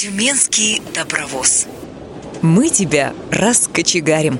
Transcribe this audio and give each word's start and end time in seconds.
Тюменский 0.00 0.80
добровоз. 0.94 1.66
Мы 2.40 2.70
тебя 2.70 3.12
раскочегарим. 3.30 4.38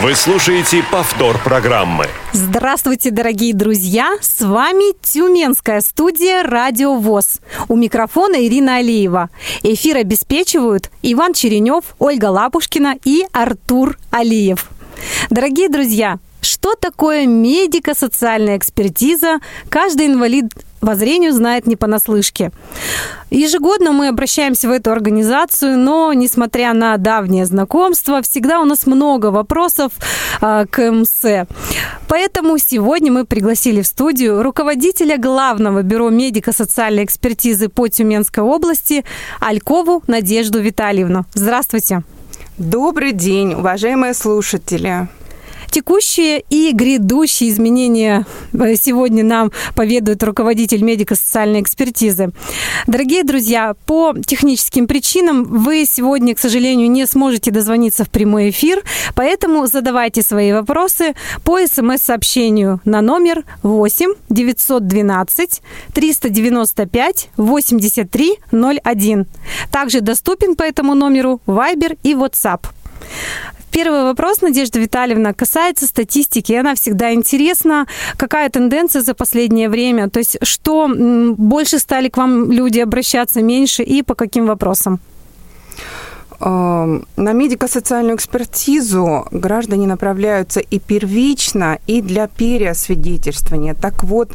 Вы 0.00 0.14
слушаете 0.14 0.84
повтор 0.92 1.36
программы. 1.42 2.06
Здравствуйте, 2.30 3.10
дорогие 3.10 3.54
друзья! 3.54 4.14
С 4.20 4.40
вами 4.42 4.94
Тюменская 5.02 5.80
студия 5.80 6.44
«Радио 6.44 6.94
ВОЗ». 6.94 7.40
У 7.66 7.74
микрофона 7.74 8.46
Ирина 8.46 8.76
Алиева. 8.76 9.30
Эфир 9.64 9.96
обеспечивают 9.96 10.92
Иван 11.02 11.34
Черенев, 11.34 11.96
Ольга 11.98 12.26
Лапушкина 12.26 12.94
и 13.04 13.24
Артур 13.32 13.98
Алиев. 14.12 14.70
Дорогие 15.28 15.68
друзья, 15.68 16.20
что 16.40 16.76
такое 16.76 17.26
медико-социальная 17.26 18.58
экспертиза? 18.58 19.40
Каждый 19.68 20.06
инвалид 20.06 20.52
по 20.84 20.94
зрению 20.94 21.32
знает 21.32 21.66
не 21.66 21.76
понаслышке. 21.76 22.52
Ежегодно 23.30 23.92
мы 23.92 24.08
обращаемся 24.08 24.68
в 24.68 24.70
эту 24.70 24.92
организацию, 24.92 25.78
но, 25.78 26.12
несмотря 26.12 26.72
на 26.74 26.96
давнее 26.96 27.46
знакомство, 27.46 28.22
всегда 28.22 28.60
у 28.60 28.64
нас 28.64 28.86
много 28.86 29.26
вопросов 29.30 29.92
э, 30.40 30.66
к 30.70 30.90
МС. 30.90 31.46
Поэтому 32.06 32.58
сегодня 32.58 33.10
мы 33.10 33.24
пригласили 33.24 33.82
в 33.82 33.86
студию 33.86 34.42
руководителя 34.42 35.16
главного 35.16 35.82
бюро 35.82 36.10
медико-социальной 36.10 37.04
экспертизы 37.04 37.68
по 37.68 37.88
Тюменской 37.88 38.44
области 38.44 39.04
Алькову 39.40 40.02
Надежду 40.06 40.60
Витальевну. 40.60 41.24
Здравствуйте. 41.34 42.02
Добрый 42.58 43.12
день, 43.12 43.54
уважаемые 43.54 44.14
слушатели. 44.14 45.08
Текущие 45.74 46.44
и 46.50 46.70
грядущие 46.70 47.50
изменения 47.50 48.26
э, 48.52 48.76
сегодня 48.76 49.24
нам 49.24 49.50
поведает 49.74 50.22
руководитель 50.22 50.84
медико-социальной 50.84 51.62
экспертизы. 51.62 52.30
Дорогие 52.86 53.24
друзья, 53.24 53.74
по 53.84 54.14
техническим 54.24 54.86
причинам 54.86 55.42
вы 55.42 55.84
сегодня, 55.84 56.36
к 56.36 56.38
сожалению, 56.38 56.88
не 56.92 57.08
сможете 57.08 57.50
дозвониться 57.50 58.04
в 58.04 58.10
прямой 58.10 58.50
эфир, 58.50 58.84
поэтому 59.16 59.66
задавайте 59.66 60.22
свои 60.22 60.52
вопросы 60.52 61.16
по 61.42 61.58
смс-сообщению 61.58 62.80
на 62.84 63.00
номер 63.00 63.42
8 63.64 64.14
912 64.30 65.60
395 65.92 67.30
83 67.36 68.38
01. 68.52 69.26
Также 69.72 70.02
доступен 70.02 70.54
по 70.54 70.62
этому 70.62 70.94
номеру 70.94 71.40
Viber 71.48 71.98
и 72.04 72.14
WhatsApp. 72.14 72.60
Первый 73.74 74.04
вопрос, 74.04 74.40
Надежда 74.40 74.78
Витальевна, 74.78 75.34
касается 75.34 75.86
статистики. 75.86 76.52
Она 76.52 76.76
всегда 76.76 77.12
интересна. 77.12 77.88
Какая 78.16 78.48
тенденция 78.48 79.02
за 79.02 79.14
последнее 79.14 79.68
время? 79.68 80.08
То 80.08 80.20
есть 80.20 80.36
что 80.42 80.88
больше 81.36 81.80
стали 81.80 82.08
к 82.08 82.16
вам 82.16 82.52
люди 82.52 82.78
обращаться, 82.78 83.42
меньше 83.42 83.82
и 83.82 84.02
по 84.02 84.14
каким 84.14 84.46
вопросам? 84.46 85.00
Эм, 86.46 87.06
на 87.16 87.32
медико-социальную 87.32 88.16
экспертизу 88.16 89.26
граждане 89.30 89.86
направляются 89.86 90.60
и 90.60 90.78
первично, 90.78 91.78
и 91.86 92.02
для 92.02 92.26
переосвидетельствования. 92.26 93.72
Так 93.72 94.04
вот, 94.04 94.32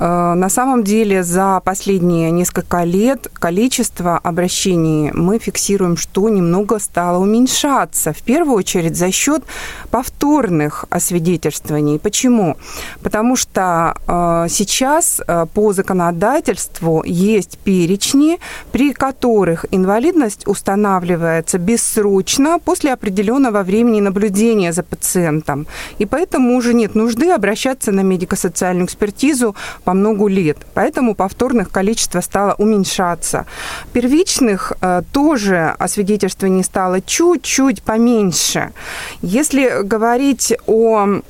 э, 0.00 0.34
на 0.34 0.48
самом 0.48 0.82
деле 0.82 1.22
за 1.22 1.60
последние 1.64 2.32
несколько 2.32 2.82
лет 2.82 3.28
количество 3.32 4.18
обращений 4.18 5.12
мы 5.12 5.38
фиксируем, 5.38 5.96
что 5.96 6.28
немного 6.28 6.80
стало 6.80 7.18
уменьшаться. 7.18 8.12
В 8.12 8.22
первую 8.22 8.56
очередь 8.56 8.96
за 8.96 9.12
счет 9.12 9.44
повторных 9.92 10.86
освидетельствований. 10.90 12.00
Почему? 12.00 12.56
Потому 13.00 13.36
что 13.36 13.94
э, 14.08 14.46
сейчас 14.48 15.20
э, 15.24 15.46
по 15.54 15.72
законодательству 15.72 17.04
есть 17.06 17.58
перечни, 17.58 18.40
при 18.72 18.92
которых 18.92 19.66
инвалидность 19.70 20.48
устанавливается 20.48 21.43
назначается 21.44 21.58
бессрочно 21.58 22.58
после 22.58 22.92
определенного 22.92 23.62
времени 23.62 24.00
наблюдения 24.00 24.72
за 24.72 24.82
пациентом. 24.82 25.66
И 26.00 26.06
поэтому 26.06 26.56
уже 26.56 26.74
нет 26.74 26.94
нужды 26.94 27.34
обращаться 27.34 27.92
на 27.92 28.02
медико-социальную 28.02 28.86
экспертизу 28.86 29.54
по 29.84 29.92
много 29.92 30.28
лет. 30.28 30.56
Поэтому 30.74 31.14
повторных 31.14 31.70
количество 31.70 32.22
стало 32.22 32.54
уменьшаться. 32.58 33.44
Первичных 33.92 34.72
э, 34.80 35.02
тоже 35.12 35.74
освидетельствований 35.78 36.64
стало 36.64 37.00
чуть-чуть 37.00 37.82
поменьше. 37.82 38.72
Если 39.22 39.82
говорить 39.82 40.54
о 40.66 41.20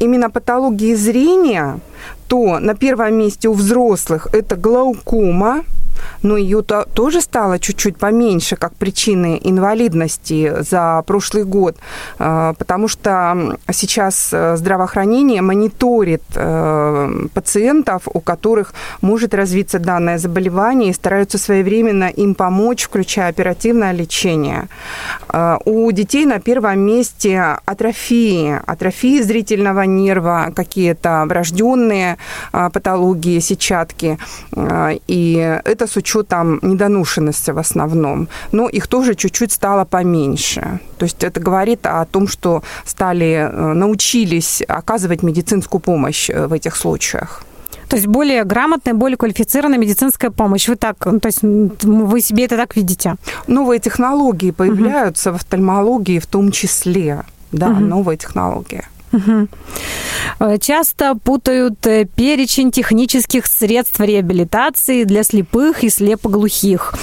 именно 0.00 0.30
патологии 0.30 0.94
зрения, 0.94 1.80
то 2.28 2.58
на 2.60 2.74
первом 2.74 3.14
месте 3.14 3.48
у 3.48 3.52
взрослых 3.52 4.28
это 4.32 4.56
глаукома, 4.56 5.64
но 6.22 6.36
ее 6.36 6.58
-то 6.58 6.88
тоже 6.94 7.20
стало 7.20 7.58
чуть-чуть 7.58 7.96
поменьше, 7.96 8.56
как 8.56 8.74
причины 8.74 9.40
инвалидности 9.42 10.52
за 10.60 11.02
прошлый 11.06 11.44
год, 11.44 11.76
а, 12.18 12.54
потому 12.54 12.88
что 12.88 13.56
сейчас 13.72 14.30
э, 14.32 14.56
здравоохранение 14.56 15.42
мониторит 15.42 16.22
э, 16.34 17.26
пациентов, 17.34 18.02
у 18.12 18.20
которых 18.20 18.74
может 19.02 19.34
развиться 19.34 19.78
данное 19.78 20.18
заболевание, 20.18 20.90
и 20.90 20.94
стараются 20.94 21.38
своевременно 21.38 22.08
им 22.08 22.34
помочь, 22.34 22.84
включая 22.84 23.30
оперативное 23.30 23.92
лечение. 23.92 24.68
У 25.64 25.92
детей 25.92 26.26
на 26.26 26.40
первом 26.40 26.80
месте 26.80 27.58
атрофии, 27.64 28.60
атрофии 28.66 29.22
зрительного 29.22 29.82
нерва, 29.82 30.52
какие-то 30.54 31.24
врожденные 31.26 32.16
патологии, 32.52 33.40
сетчатки, 33.40 34.18
и 35.06 35.60
это 35.64 35.86
с 35.90 35.96
учетом 35.96 36.58
недоношенности 36.62 37.50
в 37.50 37.58
основном, 37.58 38.28
но 38.52 38.68
их 38.68 38.86
тоже 38.86 39.14
чуть-чуть 39.14 39.52
стало 39.52 39.84
поменьше. 39.84 40.80
То 40.98 41.04
есть 41.04 41.24
это 41.24 41.40
говорит 41.40 41.86
о 41.86 42.04
том, 42.04 42.28
что 42.28 42.62
стали, 42.84 43.48
э, 43.50 43.74
научились 43.74 44.62
оказывать 44.68 45.22
медицинскую 45.22 45.80
помощь 45.80 46.30
э, 46.30 46.46
в 46.46 46.52
этих 46.52 46.76
случаях. 46.76 47.42
То 47.88 47.96
есть 47.96 48.06
более 48.06 48.44
грамотная, 48.44 48.94
более 48.94 49.16
квалифицированная 49.16 49.78
медицинская 49.78 50.30
помощь. 50.30 50.68
Вы 50.68 50.76
так, 50.76 50.96
то 50.98 51.26
есть 51.26 51.42
вы 51.42 52.20
себе 52.20 52.44
это 52.44 52.56
так 52.56 52.76
видите? 52.76 53.16
Новые 53.48 53.80
технологии 53.80 54.52
появляются 54.52 55.30
угу. 55.30 55.38
в 55.38 55.40
офтальмологии 55.40 56.20
в 56.20 56.26
том 56.26 56.52
числе. 56.52 57.24
Да, 57.52 57.66
угу. 57.66 57.80
новые 57.80 58.16
технологии. 58.16 58.84
Угу. 59.12 59.48
Часто 60.60 61.14
путают 61.16 61.86
э, 61.86 62.06
перечень 62.06 62.70
технических 62.70 63.46
средств 63.46 64.00
реабилитации 64.00 65.04
для 65.04 65.22
слепых 65.22 65.84
и 65.84 65.90
слепоглухих. 65.90 66.94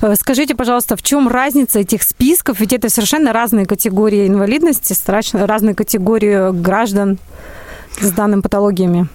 Э, 0.00 0.14
скажите, 0.14 0.54
пожалуйста, 0.54 0.96
в 0.96 1.02
чем 1.02 1.28
разница 1.28 1.80
этих 1.80 2.02
списков? 2.02 2.60
Ведь 2.60 2.72
это 2.72 2.88
совершенно 2.88 3.32
разные 3.32 3.66
категории 3.66 4.26
инвалидности, 4.26 4.94
разные 5.34 5.74
категории 5.74 6.52
граждан 6.52 7.18
с 8.00 8.10
данными 8.12 8.40
патологиями. 8.40 9.08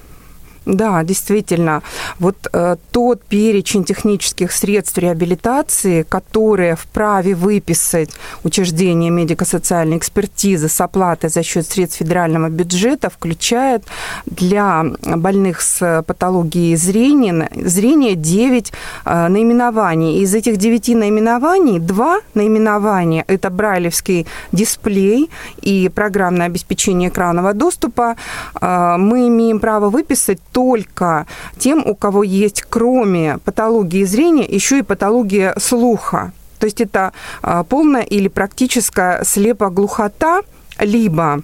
Да, 0.66 1.04
действительно. 1.04 1.82
Вот 2.20 2.48
э, 2.54 2.78
тот 2.92 3.24
перечень 3.26 3.84
технических 3.84 4.52
средств 4.52 4.98
реабилитации, 4.98 6.04
которые 6.04 6.76
вправе 6.76 7.36
выписать 7.36 8.12
учреждение 8.44 9.12
медико-социальной 9.12 9.98
экспертизы 9.98 10.70
с 10.70 10.80
оплатой 10.80 11.30
за 11.30 11.44
счет 11.44 11.68
средств 11.68 12.00
федерального 12.00 12.50
бюджета, 12.50 13.10
включает 13.10 13.84
для 14.26 14.86
больных 15.02 15.62
с 15.62 16.04
патологией 16.08 16.78
зрения, 16.78 17.50
зрения 17.56 18.16
9 18.16 18.72
э, 19.06 19.28
наименований. 19.28 20.22
Из 20.22 20.34
этих 20.34 20.58
9 20.58 20.96
наименований, 20.96 21.80
два 21.80 22.20
наименования– 22.36 23.26
это 23.28 23.50
брайлевский 23.50 24.28
дисплей 24.54 25.30
и 25.62 25.90
программное 25.90 26.46
обеспечение 26.46 27.10
экранного 27.10 27.54
доступа. 27.54 28.16
Э, 28.62 28.96
мы 28.98 29.28
имеем 29.28 29.60
право 29.60 29.90
выписать 29.90 30.40
только 30.54 31.26
тем, 31.58 31.84
у 31.86 31.96
кого 31.96 32.24
есть 32.24 32.64
кроме 32.70 33.40
патологии 33.40 34.06
зрения 34.06 34.46
еще 34.46 34.80
и 34.80 34.84
патология 34.84 35.54
слуха. 35.60 36.32
То 36.60 36.66
есть 36.66 36.80
это 36.80 37.12
а, 37.42 37.64
полная 37.64 38.04
или 38.04 38.30
практическая 38.30 39.26
слепоглухота, 39.26 40.42
либо 40.80 41.44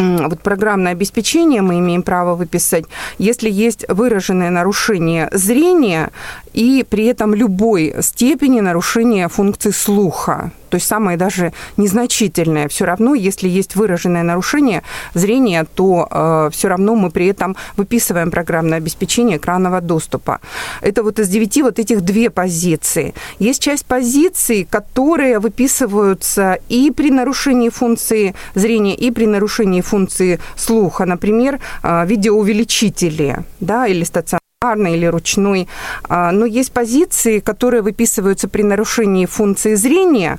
вот 0.00 0.40
программное 0.40 0.92
обеспечение 0.92 1.60
мы 1.60 1.78
имеем 1.78 2.02
право 2.02 2.34
выписать, 2.34 2.86
если 3.18 3.50
есть 3.50 3.84
выраженное 3.88 4.50
нарушение 4.50 5.28
зрения 5.32 6.10
и 6.52 6.84
при 6.88 7.06
этом 7.06 7.34
любой 7.34 7.94
степени 8.00 8.60
нарушения 8.60 9.28
функции 9.28 9.70
слуха 9.70 10.52
то 10.70 10.76
есть 10.76 10.86
самое 10.86 11.18
даже 11.18 11.52
незначительное. 11.76 12.68
Все 12.68 12.84
равно, 12.84 13.14
если 13.14 13.48
есть 13.48 13.76
выраженное 13.76 14.22
нарушение 14.22 14.82
зрения, 15.14 15.66
то 15.74 16.08
э, 16.10 16.50
все 16.52 16.68
равно 16.68 16.94
мы 16.94 17.10
при 17.10 17.26
этом 17.26 17.56
выписываем 17.76 18.30
программное 18.30 18.78
обеспечение 18.78 19.36
экранного 19.36 19.80
доступа. 19.80 20.40
Это 20.80 21.02
вот 21.02 21.18
из 21.18 21.28
девяти 21.28 21.62
вот 21.62 21.78
этих 21.78 22.00
две 22.02 22.30
позиции. 22.30 23.14
Есть 23.40 23.62
часть 23.62 23.84
позиций, 23.84 24.66
которые 24.70 25.40
выписываются 25.40 26.58
и 26.68 26.90
при 26.92 27.10
нарушении 27.10 27.68
функции 27.68 28.34
зрения, 28.54 28.94
и 28.94 29.10
при 29.10 29.26
нарушении 29.26 29.80
функции 29.80 30.38
слуха. 30.56 31.04
Например, 31.04 31.58
э, 31.82 32.06
видеоувеличители 32.06 33.38
да, 33.60 33.88
или 33.88 34.04
стационарные 34.04 34.39
стационарный 34.62 34.98
или 34.98 35.06
ручной. 35.06 35.68
А, 36.06 36.32
но 36.32 36.44
есть 36.44 36.72
позиции, 36.72 37.38
которые 37.38 37.80
выписываются 37.80 38.46
при 38.46 38.62
нарушении 38.62 39.24
функции 39.24 39.74
зрения, 39.74 40.38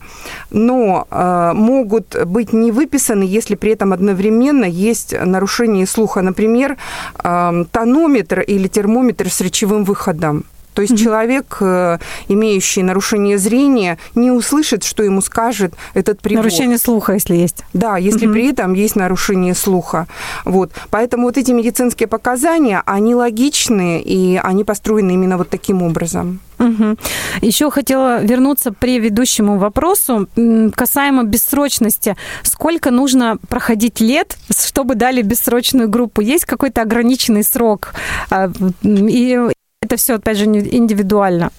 но 0.51 1.07
а, 1.09 1.53
могут 1.53 2.15
быть 2.27 2.53
не 2.53 2.71
выписаны, 2.71 3.23
если 3.23 3.55
при 3.55 3.71
этом 3.71 3.93
одновременно 3.93 4.65
есть 4.65 5.15
нарушение 5.19 5.87
слуха. 5.87 6.21
Например, 6.21 6.77
тонометр 7.17 8.41
или 8.41 8.67
термометр 8.67 9.27
с 9.27 9.41
речевым 9.41 9.85
выходом. 9.85 10.45
То 10.73 10.81
есть 10.81 10.93
mm-hmm. 10.93 11.03
человек, 11.03 11.57
э, 11.61 11.97
имеющий 12.27 12.83
нарушение 12.83 13.37
зрения, 13.37 13.97
не 14.15 14.31
услышит, 14.31 14.83
что 14.83 15.03
ему 15.03 15.21
скажет 15.21 15.73
этот 15.93 16.21
прибор. 16.21 16.45
Нарушение 16.45 16.77
слуха, 16.77 17.13
если 17.13 17.35
есть. 17.35 17.63
Да, 17.73 17.97
если 17.97 18.27
mm-hmm. 18.27 18.33
при 18.33 18.49
этом 18.49 18.73
есть 18.73 18.95
нарушение 18.95 19.55
слуха. 19.55 20.07
Вот. 20.45 20.71
Поэтому 20.89 21.23
вот 21.23 21.37
эти 21.37 21.51
медицинские 21.51 22.07
показания, 22.07 22.81
они 22.85 23.15
логичные, 23.15 24.01
и 24.01 24.37
они 24.37 24.63
построены 24.63 25.11
именно 25.11 25.37
вот 25.37 25.49
таким 25.49 25.81
образом. 25.81 26.39
Угу. 26.61 26.97
Еще 27.41 27.71
хотела 27.71 28.23
вернуться 28.23 28.71
к 28.71 28.77
предыдущему 28.77 29.57
вопросу 29.57 30.27
касаемо 30.75 31.23
бессрочности. 31.23 32.15
Сколько 32.43 32.91
нужно 32.91 33.37
проходить 33.49 33.99
лет, 33.99 34.37
чтобы 34.55 34.95
дали 34.95 35.23
бессрочную 35.23 35.89
группу? 35.89 36.21
Есть 36.21 36.45
какой-то 36.45 36.83
ограниченный 36.83 37.43
срок? 37.43 37.93
А, 38.29 38.51
и 38.83 39.39
это 39.91 39.97
все, 39.97 40.13
опять 40.13 40.37
же, 40.37 40.45
индивидуально. 40.45 41.49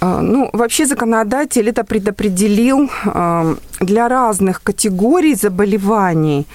А, 0.00 0.20
ну, 0.20 0.50
вообще 0.52 0.86
законодатель 0.86 1.68
это 1.68 1.84
предопределил 1.84 2.90
а, 3.04 3.54
для 3.80 4.08
разных 4.08 4.60
категорий 4.62 5.34
заболеваний 5.34 6.46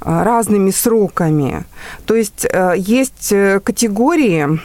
а, 0.00 0.24
разными 0.24 0.72
сроками. 0.72 1.64
То 2.06 2.14
есть 2.14 2.46
есть 2.76 3.32
э, 3.32 3.60
категории 3.60 4.60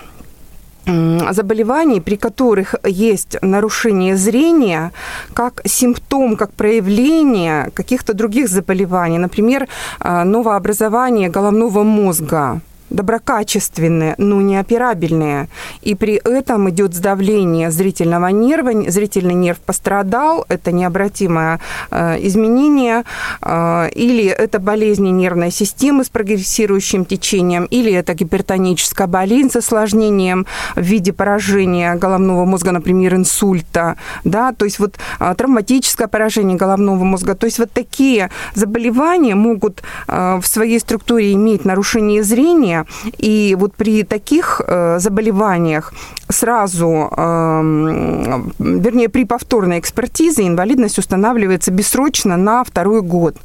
заболеваний, 1.31 2.01
при 2.01 2.15
которых 2.15 2.75
есть 2.83 3.37
нарушение 3.41 4.15
зрения, 4.17 4.91
как 5.33 5.61
симптом, 5.65 6.35
как 6.35 6.51
проявление 6.51 7.69
каких-то 7.73 8.13
других 8.13 8.49
заболеваний, 8.49 9.17
например, 9.17 9.67
новообразование 9.99 11.29
головного 11.29 11.83
мозга 11.83 12.61
доброкачественные, 12.95 14.15
но 14.17 14.41
не 14.41 14.57
операбельные. 14.57 15.47
И 15.81 15.95
при 15.95 16.15
этом 16.15 16.69
идет 16.69 16.93
сдавление 16.93 17.71
зрительного 17.71 18.27
нерва, 18.27 18.71
зрительный 18.89 19.33
нерв 19.33 19.59
пострадал, 19.59 20.45
это 20.49 20.71
необратимое 20.71 21.59
э, 21.91 22.17
изменение, 22.25 23.03
э, 23.41 23.89
или 23.93 24.25
это 24.25 24.59
болезни 24.59 25.09
нервной 25.09 25.51
системы 25.51 26.03
с 26.03 26.09
прогрессирующим 26.09 27.05
течением, 27.05 27.65
или 27.65 27.91
это 27.91 28.13
гипертоническая 28.13 29.07
болезнь 29.07 29.51
с 29.51 29.57
осложнением 29.57 30.45
в 30.75 30.81
виде 30.81 31.11
поражения 31.11 31.95
головного 31.95 32.45
мозга, 32.45 32.71
например, 32.71 33.15
инсульта, 33.15 33.97
да, 34.23 34.53
то 34.53 34.65
есть 34.65 34.79
вот 34.79 34.95
э, 35.19 35.35
травматическое 35.37 36.07
поражение 36.07 36.57
головного 36.57 37.03
мозга, 37.03 37.35
то 37.35 37.45
есть 37.45 37.59
вот 37.59 37.71
такие 37.71 38.29
заболевания 38.53 39.35
могут 39.35 39.83
в 40.07 40.43
своей 40.43 40.79
структуре 40.79 41.33
иметь 41.33 41.65
нарушение 41.65 42.23
зрения, 42.23 42.84
и 43.17 43.55
вот 43.59 43.75
при 43.75 44.03
таких 44.03 44.61
э, 44.65 44.99
заболеваниях 44.99 45.93
сразу, 46.29 47.09
эм, 47.15 48.53
вернее, 48.59 49.09
при 49.09 49.25
повторной 49.25 49.79
экспертизе 49.79 50.47
инвалидность 50.47 50.99
устанавливается 50.99 51.71
бессрочно 51.71 52.37
на 52.37 52.63
второй 52.63 53.01
год. 53.01 53.35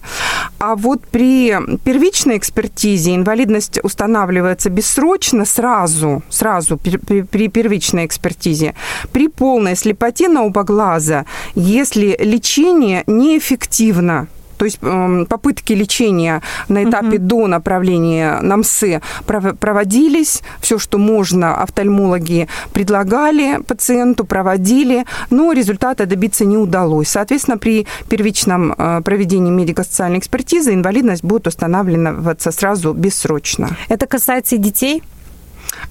А 0.58 0.76
вот 0.76 1.02
при 1.06 1.56
первичной 1.84 2.38
экспертизе 2.38 3.14
инвалидность 3.14 3.80
устанавливается 3.82 4.70
бессрочно 4.70 5.44
сразу, 5.44 6.22
сразу 6.28 6.76
при, 6.76 7.22
при 7.22 7.48
первичной 7.48 8.06
экспертизе. 8.06 8.74
При 9.12 9.28
полной 9.28 9.76
слепоте 9.76 10.28
на 10.28 10.44
оба 10.44 10.64
глаза, 10.64 11.24
если 11.54 12.16
лечение 12.20 13.04
неэффективно, 13.06 14.28
то 14.60 14.66
есть 14.66 14.78
эм, 14.82 15.24
попытки 15.24 15.72
лечения 15.72 16.42
на 16.68 16.84
этапе 16.84 17.16
угу. 17.16 17.24
до 17.24 17.46
направления 17.46 18.40
на 18.42 18.58
МСЭ 18.58 19.00
проводились, 19.24 20.42
все, 20.60 20.78
что 20.78 20.98
можно, 20.98 21.62
офтальмологи 21.62 22.46
предлагали 22.74 23.62
пациенту, 23.62 24.26
проводили, 24.26 25.06
но 25.30 25.52
результата 25.52 26.04
добиться 26.04 26.44
не 26.44 26.58
удалось. 26.58 27.08
Соответственно, 27.08 27.56
при 27.56 27.86
первичном 28.10 28.74
э, 28.76 29.00
проведении 29.02 29.50
медико-социальной 29.50 30.18
экспертизы 30.18 30.74
инвалидность 30.74 31.24
будет 31.24 31.46
устанавливаться 31.46 32.52
сразу 32.52 32.92
бессрочно. 32.92 33.70
Это 33.88 34.06
касается 34.06 34.56
и 34.56 34.58
детей? 34.58 35.02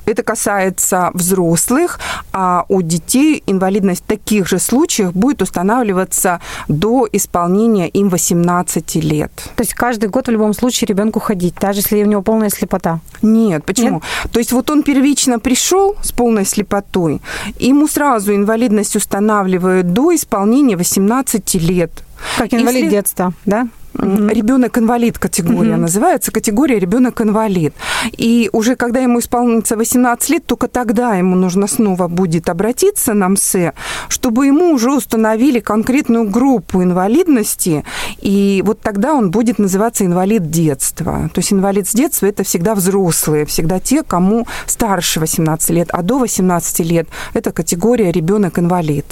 Это 0.05 0.23
касается 0.23 1.11
взрослых, 1.13 1.99
а 2.33 2.65
у 2.67 2.81
детей 2.81 3.43
инвалидность 3.45 4.03
в 4.03 4.07
таких 4.07 4.47
же 4.47 4.59
случаях 4.59 5.13
будет 5.13 5.41
устанавливаться 5.41 6.39
до 6.67 7.07
исполнения 7.11 7.87
им 7.87 8.09
18 8.09 8.95
лет. 8.95 9.31
То 9.55 9.63
есть 9.63 9.73
каждый 9.73 10.09
год 10.09 10.27
в 10.27 10.31
любом 10.31 10.53
случае 10.53 10.87
ребенку 10.87 11.19
ходить, 11.19 11.55
даже 11.59 11.79
если 11.79 12.03
у 12.03 12.07
него 12.07 12.21
полная 12.21 12.49
слепота? 12.49 12.99
Нет, 13.21 13.65
почему? 13.65 14.01
Нет? 14.23 14.31
То 14.31 14.39
есть 14.39 14.51
вот 14.51 14.69
он 14.69 14.83
первично 14.83 15.39
пришел 15.39 15.95
с 16.01 16.11
полной 16.11 16.45
слепотой, 16.45 17.21
ему 17.59 17.87
сразу 17.87 18.33
инвалидность 18.33 18.95
устанавливают 18.95 19.93
до 19.93 20.15
исполнения 20.15 20.77
18 20.77 21.55
лет. 21.55 21.91
Как 22.37 22.53
инвалид 22.53 22.83
Если... 22.83 22.89
детства, 22.89 23.33
да? 23.45 23.67
Mm-hmm. 23.93 24.33
Ребенок-инвалид 24.33 25.17
категория 25.17 25.71
mm-hmm. 25.71 25.77
называется, 25.77 26.31
категория 26.31 26.79
ребенок-инвалид. 26.79 27.73
И 28.17 28.49
уже 28.53 28.75
когда 28.75 28.99
ему 28.99 29.19
исполнится 29.19 29.75
18 29.75 30.29
лет, 30.29 30.45
только 30.45 30.67
тогда 30.67 31.15
ему 31.15 31.35
нужно 31.35 31.67
снова 31.67 32.07
будет 32.07 32.49
обратиться 32.49 33.13
на 33.13 33.29
МСЭ, 33.29 33.73
чтобы 34.07 34.47
ему 34.47 34.71
уже 34.73 34.91
установили 34.93 35.59
конкретную 35.59 36.29
группу 36.29 36.83
инвалидности, 36.83 37.83
и 38.21 38.63
вот 38.65 38.79
тогда 38.81 39.13
он 39.13 39.31
будет 39.31 39.59
называться 39.59 40.05
инвалид 40.05 40.49
детства. 40.49 41.29
То 41.33 41.39
есть 41.39 41.51
инвалид 41.51 41.87
с 41.87 41.93
детства 41.93 42.27
это 42.27 42.43
всегда 42.43 42.75
взрослые, 42.75 43.45
всегда 43.45 43.79
те, 43.79 44.03
кому 44.03 44.47
старше 44.65 45.19
18 45.19 45.69
лет, 45.71 45.89
а 45.91 46.01
до 46.01 46.19
18 46.19 46.79
лет 46.85 47.07
это 47.33 47.51
категория 47.51 48.11
ребенок-инвалид. 48.11 49.05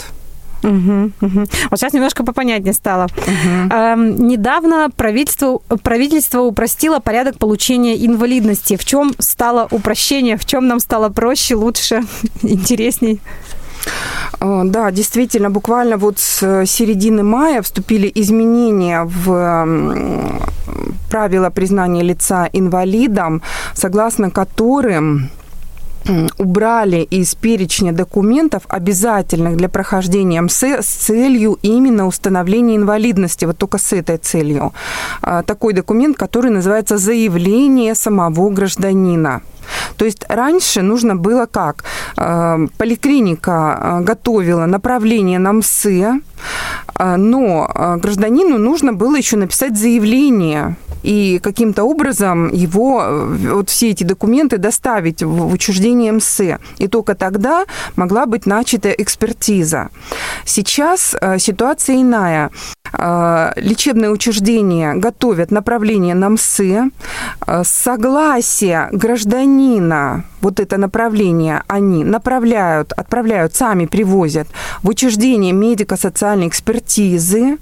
Угу, 0.63 1.11
угу. 1.21 1.45
Вот 1.69 1.79
сейчас 1.79 1.93
немножко 1.93 2.23
попонятнее 2.23 2.73
стало. 2.73 3.05
Угу. 3.05 3.73
Эм, 3.73 4.27
недавно 4.27 4.89
правительство, 4.95 5.59
правительство 5.83 6.41
упростило 6.41 6.99
порядок 6.99 7.37
получения 7.37 7.95
инвалидности. 8.05 8.75
В 8.75 8.85
чем 8.85 9.13
стало 9.19 9.67
упрощение? 9.71 10.37
В 10.37 10.45
чем 10.45 10.67
нам 10.67 10.79
стало 10.79 11.09
проще, 11.09 11.55
лучше, 11.55 12.03
интересней? 12.41 13.21
Э, 14.39 14.61
да, 14.65 14.91
действительно, 14.91 15.49
буквально 15.49 15.97
вот 15.97 16.19
с 16.19 16.65
середины 16.65 17.23
мая 17.23 17.61
вступили 17.61 18.11
изменения 18.15 19.03
в 19.03 20.47
правила 21.09 21.49
признания 21.49 22.03
лица 22.03 22.49
инвалидом, 22.51 23.41
согласно 23.73 24.29
которым 24.29 25.29
убрали 26.37 27.01
из 27.01 27.35
перечня 27.35 27.91
документов, 27.91 28.63
обязательных 28.69 29.57
для 29.57 29.69
прохождения 29.69 30.41
МСЭ, 30.41 30.81
с 30.81 30.87
целью 30.87 31.57
именно 31.61 32.07
установления 32.07 32.75
инвалидности, 32.75 33.45
вот 33.45 33.57
только 33.57 33.77
с 33.77 33.93
этой 33.93 34.17
целью. 34.17 34.73
А, 35.21 35.43
такой 35.43 35.73
документ, 35.73 36.17
который 36.17 36.51
называется 36.51 36.97
«Заявление 36.97 37.95
самого 37.95 38.49
гражданина». 38.49 39.41
То 39.97 40.05
есть 40.05 40.25
раньше 40.29 40.81
нужно 40.81 41.15
было 41.15 41.45
как? 41.45 41.83
А, 42.15 42.57
поликлиника 42.77 43.51
а, 43.51 43.99
готовила 44.01 44.65
направление 44.65 45.39
на 45.39 45.53
МСЭ, 45.53 46.21
но 47.17 47.97
гражданину 48.01 48.57
нужно 48.57 48.93
было 48.93 49.17
еще 49.17 49.37
написать 49.37 49.77
заявление 49.77 50.75
и 51.03 51.39
каким-то 51.41 51.83
образом 51.83 52.51
его, 52.53 53.01
э, 53.03 53.53
вот 53.53 53.69
все 53.69 53.89
эти 53.89 54.03
документы 54.03 54.57
доставить 54.57 55.23
в 55.23 55.53
учреждение 55.53 56.11
МСЭ. 56.11 56.59
И 56.77 56.87
только 56.87 57.15
тогда 57.15 57.65
могла 57.95 58.25
быть 58.25 58.45
начата 58.45 58.89
экспертиза. 58.89 59.89
Сейчас 60.45 61.15
э, 61.19 61.39
ситуация 61.39 62.01
иная. 62.01 62.51
Э, 62.93 63.51
лечебные 63.55 64.11
учреждения 64.11 64.93
готовят 64.93 65.51
направление 65.51 66.15
на 66.15 66.29
МСЭ. 66.29 66.89
Согласие 67.63 68.89
гражданина 68.91 70.23
вот 70.41 70.59
это 70.59 70.77
направление 70.77 71.63
они 71.67 72.03
направляют, 72.03 72.93
отправляют, 72.93 73.55
сами 73.55 73.85
привозят 73.85 74.47
в 74.83 74.89
учреждение 74.89 75.53
медико-социальной 75.53 76.47
экспертизы, 76.47 77.57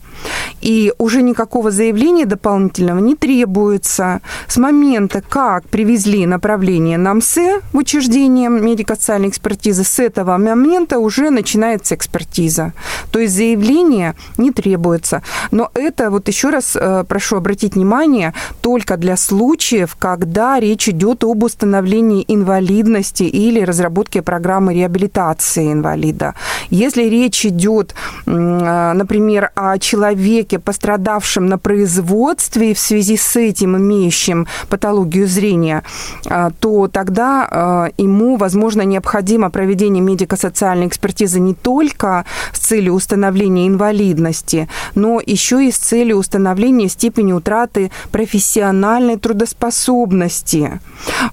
и 0.62 0.94
уже 0.98 1.22
никакого 1.22 1.72
заявления 1.72 2.26
дополнительного 2.26 3.00
не 3.00 3.16
требуется. 3.16 4.22
С 4.48 4.58
момента, 4.58 5.22
как 5.22 5.68
привезли 5.68 6.26
направление 6.26 6.98
на 6.98 7.14
МСЭ 7.14 7.62
в 7.74 7.78
учреждение 7.78 8.50
медико-социальной 8.50 9.30
экспертизы, 9.30 9.84
с 9.84 10.00
этого 10.00 10.38
момента 10.38 11.00
уже 11.00 11.30
начинается 11.30 11.96
экспертиза. 11.96 12.74
То 13.12 13.20
есть 13.20 13.36
заявление 13.36 14.16
не 14.38 14.52
требуется. 14.52 15.15
Обращаться. 15.16 15.22
Но 15.52 15.70
это, 15.74 16.10
вот 16.10 16.28
еще 16.28 16.50
раз 16.50 16.76
э, 16.76 17.04
прошу 17.08 17.38
обратить 17.38 17.76
внимание, 17.76 18.34
только 18.62 18.98
для 18.98 19.18
случаев, 19.18 19.96
когда 20.00 20.60
речь 20.60 20.90
идет 20.90 21.24
об 21.24 21.44
установлении 21.44 22.26
инвалидности 22.28 23.24
или 23.24 23.66
разработке 23.66 24.22
программы 24.22 24.74
реабилитации 24.74 25.72
инвалида. 25.72 26.34
Если 26.70 27.04
речь 27.04 27.46
идет, 27.46 27.96
э, 28.26 28.94
например, 28.94 29.52
о 29.56 29.78
человеке, 29.78 30.60
пострадавшем 30.60 31.46
на 31.46 31.58
производстве 31.58 32.74
в 32.74 32.80
связи 32.80 33.18
с 33.18 33.36
этим 33.36 33.78
имеющим 33.78 34.48
патологию 34.70 35.28
зрения, 35.28 35.84
э, 36.26 36.50
то 36.60 36.88
тогда 36.88 37.90
ему, 37.98 38.38
возможно, 38.38 38.82
необходимо 38.82 39.50
проведение 39.50 40.02
медико-социальной 40.02 40.88
экспертизы 40.88 41.40
не 41.40 41.54
только 41.54 42.26
с 42.54 42.60
целью 42.60 42.94
установления 42.94 43.68
инвалидности, 43.68 44.68
но 44.96 45.05
еще 45.26 45.66
и 45.66 45.72
с 45.72 45.78
целью 45.78 46.18
установления 46.18 46.90
степени 46.90 47.34
утраты 47.34 47.92
профессиональной 48.12 49.18
трудоспособности. 49.18 50.80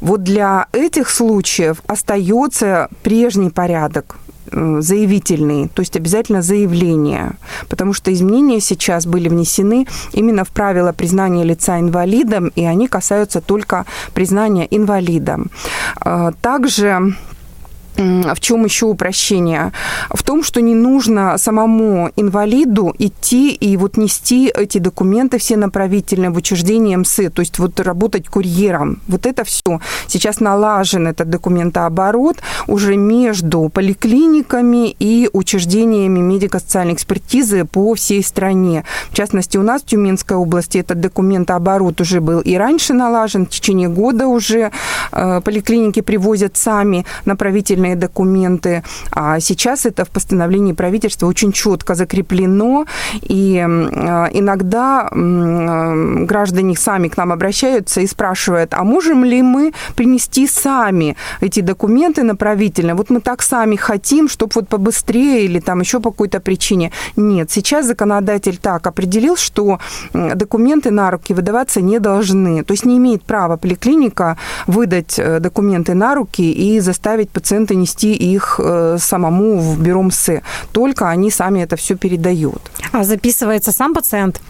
Вот 0.00 0.22
для 0.22 0.66
этих 0.72 1.10
случаев 1.10 1.82
остается 1.86 2.88
прежний 3.02 3.50
порядок 3.50 4.16
э, 4.50 4.80
заявительный, 4.80 5.68
то 5.68 5.80
есть 5.80 5.96
обязательно 5.96 6.42
заявление, 6.42 7.32
потому 7.68 7.92
что 7.92 8.12
изменения 8.12 8.60
сейчас 8.60 9.06
были 9.06 9.28
внесены 9.28 9.86
именно 10.12 10.44
в 10.44 10.48
правила 10.48 10.92
признания 10.92 11.44
лица 11.44 11.78
инвалидом, 11.80 12.52
и 12.54 12.64
они 12.64 12.88
касаются 12.88 13.40
только 13.40 13.86
признания 14.14 14.66
инвалидом. 14.70 15.50
Э, 16.04 16.32
также 16.40 17.14
в 17.96 18.40
чем 18.40 18.64
еще 18.64 18.86
упрощение? 18.86 19.72
В 20.10 20.22
том, 20.22 20.42
что 20.42 20.60
не 20.60 20.74
нужно 20.74 21.38
самому 21.38 22.10
инвалиду 22.16 22.94
идти 22.98 23.52
и 23.52 23.76
вот 23.76 23.96
нести 23.96 24.50
эти 24.54 24.78
документы 24.78 25.38
все 25.38 25.56
направительные 25.56 26.30
в 26.30 26.36
учреждение 26.36 26.96
МС, 26.96 27.16
то 27.16 27.40
есть 27.40 27.58
вот 27.58 27.78
работать 27.80 28.28
курьером. 28.28 29.00
Вот 29.08 29.26
это 29.26 29.44
все. 29.44 29.80
Сейчас 30.06 30.40
налажен 30.40 31.06
этот 31.06 31.28
документооборот 31.28 32.38
уже 32.66 32.96
между 32.96 33.68
поликлиниками 33.68 34.94
и 34.98 35.28
учреждениями 35.32 36.20
медико-социальной 36.20 36.94
экспертизы 36.94 37.64
по 37.64 37.94
всей 37.94 38.22
стране. 38.22 38.84
В 39.10 39.14
частности, 39.14 39.58
у 39.58 39.62
нас 39.62 39.82
в 39.82 39.86
Тюменской 39.86 40.36
области 40.36 40.78
этот 40.78 41.00
документооборот 41.00 42.00
уже 42.00 42.20
был 42.20 42.40
и 42.40 42.54
раньше 42.54 42.94
налажен, 42.94 43.46
в 43.46 43.50
течение 43.50 43.88
года 43.88 44.26
уже 44.26 44.70
э, 45.12 45.40
поликлиники 45.44 46.00
привозят 46.00 46.56
сами 46.56 47.04
направительные 47.24 47.81
официальные 47.82 47.96
документы. 47.96 48.82
А 49.10 49.40
сейчас 49.40 49.86
это 49.86 50.04
в 50.04 50.08
постановлении 50.08 50.72
правительства 50.72 51.28
очень 51.28 51.52
четко 51.52 51.94
закреплено. 51.94 52.84
И 53.22 53.58
а, 53.58 54.28
иногда 54.32 55.08
граждане 56.26 56.76
сами 56.76 57.08
к 57.08 57.16
нам 57.16 57.32
обращаются 57.32 58.00
и 58.00 58.06
спрашивают, 58.06 58.74
а 58.74 58.84
можем 58.84 59.24
ли 59.24 59.42
мы 59.42 59.72
принести 59.96 60.46
сами 60.46 61.16
эти 61.40 61.62
документы 61.62 62.22
направительно? 62.22 62.94
Вот 62.94 63.10
мы 63.10 63.20
так 63.20 63.42
сами 63.42 63.76
хотим, 63.76 64.28
чтобы 64.28 64.52
вот 64.54 64.68
побыстрее 64.68 65.44
или 65.44 65.60
там 65.60 65.80
еще 65.80 65.98
по 65.98 66.10
какой-то 66.10 66.40
причине. 66.40 66.90
Нет, 67.16 67.50
сейчас 67.50 67.86
законодатель 67.86 68.56
так 68.56 68.86
определил, 68.86 69.36
что 69.36 69.78
документы 70.12 70.90
на 70.90 71.10
руки 71.10 71.34
выдаваться 71.34 71.80
не 71.80 71.98
должны. 71.98 72.64
То 72.64 72.74
есть 72.74 72.86
не 72.86 72.96
имеет 72.96 73.22
права 73.22 73.56
поликлиника 73.56 74.36
выдать 74.66 75.18
э, 75.18 75.40
документы 75.40 75.94
на 75.94 76.14
руки 76.14 76.52
и 76.52 76.80
заставить 76.80 77.30
пациента 77.30 77.71
и 77.72 77.76
нести 77.76 78.12
их 78.14 78.60
э, 78.62 78.96
самому 78.98 79.58
в 79.58 79.80
бюро 79.80 80.02
МСЭ. 80.02 80.42
Только 80.72 81.08
они 81.08 81.30
сами 81.30 81.60
это 81.60 81.76
все 81.76 81.96
передают. 81.96 82.60
А 82.92 83.04
записывается 83.04 83.72
сам 83.72 83.94
пациент? 83.94 84.40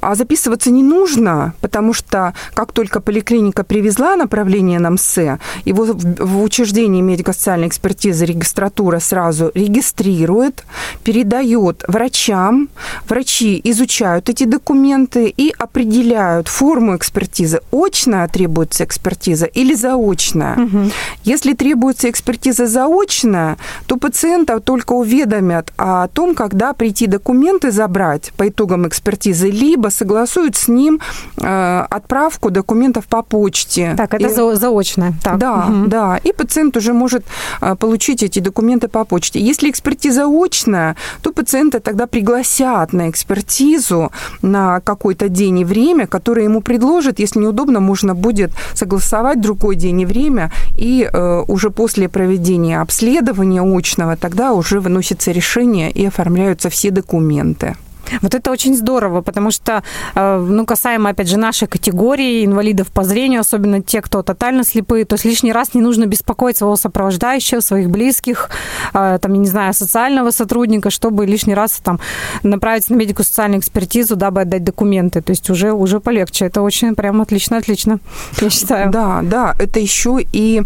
А 0.00 0.14
записываться 0.14 0.70
не 0.70 0.82
нужно, 0.82 1.54
потому 1.60 1.92
что 1.92 2.34
как 2.54 2.72
только 2.72 3.00
поликлиника 3.00 3.64
привезла 3.64 4.16
направление 4.16 4.78
на 4.78 4.90
МСЭ, 4.90 5.38
его 5.64 5.84
в 5.84 6.42
учреждении 6.42 7.00
медико-социальной 7.00 7.68
экспертизы 7.68 8.24
регистратура 8.24 8.98
сразу 8.98 9.50
регистрирует, 9.54 10.64
передает 11.04 11.84
врачам. 11.88 12.68
Врачи 13.08 13.60
изучают 13.64 14.28
эти 14.28 14.44
документы 14.44 15.32
и 15.36 15.52
определяют 15.58 16.48
форму 16.48 16.96
экспертизы. 16.96 17.60
Очная 17.72 18.28
требуется 18.28 18.84
экспертиза 18.84 19.46
или 19.46 19.74
заочная. 19.74 20.56
Угу. 20.56 20.90
Если 21.24 21.54
требуется 21.54 22.08
экспертиза 22.10 22.66
заочная, 22.66 23.56
то 23.86 23.96
пациента 23.96 24.60
только 24.60 24.92
уведомят 24.92 25.72
о 25.76 26.08
том, 26.08 26.34
когда 26.34 26.72
прийти 26.72 27.06
документы 27.06 27.70
забрать 27.70 28.32
по 28.36 28.48
итогам 28.48 28.86
экспертизы 28.88 29.49
либо 29.50 29.88
согласуют 29.88 30.56
с 30.56 30.68
ним 30.68 31.00
э, 31.36 31.86
отправку 31.90 32.50
документов 32.50 33.06
по 33.06 33.22
почте. 33.22 33.94
Так, 33.96 34.14
это 34.14 34.52
и, 34.52 34.56
заочно. 34.56 35.14
Так. 35.22 35.38
Да, 35.38 35.66
угу. 35.68 35.86
да. 35.86 36.18
И 36.18 36.32
пациент 36.32 36.76
уже 36.76 36.92
может 36.92 37.24
э, 37.60 37.74
получить 37.76 38.22
эти 38.22 38.38
документы 38.40 38.88
по 38.88 39.04
почте. 39.04 39.40
Если 39.40 39.70
экспертиза 39.70 40.26
очная, 40.26 40.96
то 41.22 41.32
пациента 41.32 41.80
тогда 41.80 42.06
пригласят 42.06 42.92
на 42.92 43.10
экспертизу 43.10 44.10
на 44.42 44.80
какой-то 44.80 45.28
день 45.28 45.60
и 45.60 45.64
время, 45.64 46.06
которое 46.06 46.44
ему 46.44 46.60
предложат. 46.60 47.18
Если 47.18 47.40
неудобно, 47.40 47.80
можно 47.80 48.14
будет 48.14 48.50
согласовать 48.74 49.40
другой 49.40 49.76
день 49.76 50.00
и 50.00 50.06
время, 50.06 50.50
и 50.76 51.08
э, 51.12 51.44
уже 51.48 51.70
после 51.70 52.08
проведения 52.08 52.80
обследования 52.80 53.62
очного 53.62 54.16
тогда 54.16 54.52
уже 54.52 54.80
выносится 54.80 55.32
решение 55.32 55.90
и 55.90 56.06
оформляются 56.06 56.68
все 56.68 56.90
документы. 56.90 57.76
Вот 58.22 58.34
это 58.34 58.50
очень 58.50 58.76
здорово, 58.76 59.22
потому 59.22 59.50
что, 59.50 59.82
э, 60.14 60.38
ну, 60.38 60.66
касаемо, 60.66 61.10
опять 61.10 61.28
же, 61.28 61.36
нашей 61.38 61.68
категории 61.68 62.44
инвалидов 62.44 62.88
по 62.88 63.04
зрению, 63.04 63.40
особенно 63.40 63.82
те, 63.82 64.00
кто 64.00 64.22
тотально 64.22 64.64
слепые, 64.64 65.04
то 65.04 65.14
есть 65.14 65.24
лишний 65.24 65.52
раз 65.52 65.74
не 65.74 65.80
нужно 65.80 66.06
беспокоить 66.06 66.56
своего 66.56 66.76
сопровождающего, 66.76 67.60
своих 67.60 67.88
близких, 67.90 68.50
э, 68.94 69.18
там, 69.20 69.32
я 69.34 69.38
не 69.38 69.48
знаю, 69.48 69.74
социального 69.74 70.30
сотрудника, 70.30 70.90
чтобы 70.90 71.26
лишний 71.26 71.54
раз 71.54 71.80
там 71.82 72.00
направить 72.42 72.90
на 72.90 72.96
медико-социальную 72.96 73.60
экспертизу, 73.60 74.16
дабы 74.16 74.42
отдать 74.42 74.64
документы. 74.64 75.20
То 75.20 75.30
есть 75.30 75.50
уже, 75.50 75.72
уже 75.72 76.00
полегче. 76.00 76.46
Это 76.46 76.62
очень 76.62 76.94
прям 76.94 77.20
отлично, 77.20 77.58
отлично, 77.58 77.98
я 78.40 78.50
считаю. 78.50 78.90
Да, 78.90 79.20
да, 79.22 79.54
это 79.58 79.80
еще 79.80 80.18
и 80.32 80.62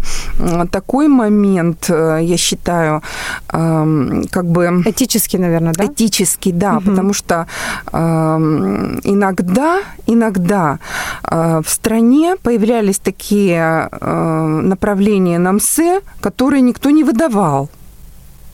такой 0.71 1.07
момент, 1.07 1.89
э, 1.89 2.19
я 2.21 2.37
считаю, 2.37 3.01
эм, 3.53 4.25
как 4.31 4.45
бы... 4.45 4.83
Этический, 4.85 5.39
наверное, 5.39 5.73
да? 5.73 5.85
Этический, 5.85 6.51
да, 6.51 6.77
угу. 6.77 6.89
потому 6.89 7.13
что 7.13 7.34
что 7.35 7.47
э, 7.91 7.99
иногда, 9.03 9.79
иногда 10.07 10.79
э, 11.23 11.61
в 11.63 11.69
стране 11.69 12.35
появлялись 12.41 12.99
такие 12.99 13.89
э, 13.91 14.61
направления 14.63 15.39
на 15.39 15.51
МСЭ, 15.53 16.01
которые 16.21 16.61
никто 16.61 16.89
не 16.89 17.03
выдавал. 17.03 17.69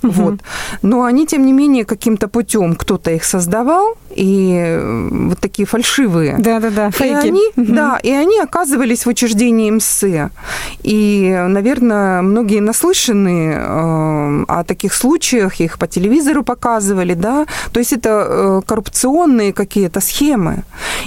Угу. 0.03 0.11
Вот. 0.11 0.39
Но 0.81 1.03
они, 1.03 1.25
тем 1.25 1.45
не 1.45 1.53
менее, 1.53 1.85
каким-то 1.85 2.27
путем 2.27 2.75
кто-то 2.75 3.11
их 3.11 3.23
создавал, 3.23 3.97
и 4.15 4.55
э, 4.57 5.09
вот 5.11 5.39
такие 5.39 5.65
фальшивые. 5.65 6.37
Да-да-да, 6.39 6.91
фейки. 6.91 7.25
И 7.25 7.29
они, 7.29 7.43
угу. 7.55 7.73
Да, 7.73 7.99
и 8.01 8.11
они 8.11 8.39
оказывались 8.39 9.05
в 9.05 9.09
учреждении 9.09 9.71
МСЭ. 9.71 10.29
И, 10.83 11.45
наверное, 11.47 12.21
многие 12.21 12.59
наслышаны 12.59 13.53
э, 13.53 14.45
о 14.47 14.63
таких 14.63 14.93
случаях, 14.93 15.59
их 15.59 15.77
по 15.77 15.87
телевизору 15.87 16.43
показывали, 16.43 17.13
да. 17.13 17.45
То 17.71 17.79
есть 17.79 17.93
это 17.93 18.09
э, 18.09 18.61
коррупционные 18.65 19.53
какие-то 19.53 20.01
схемы. 20.01 20.63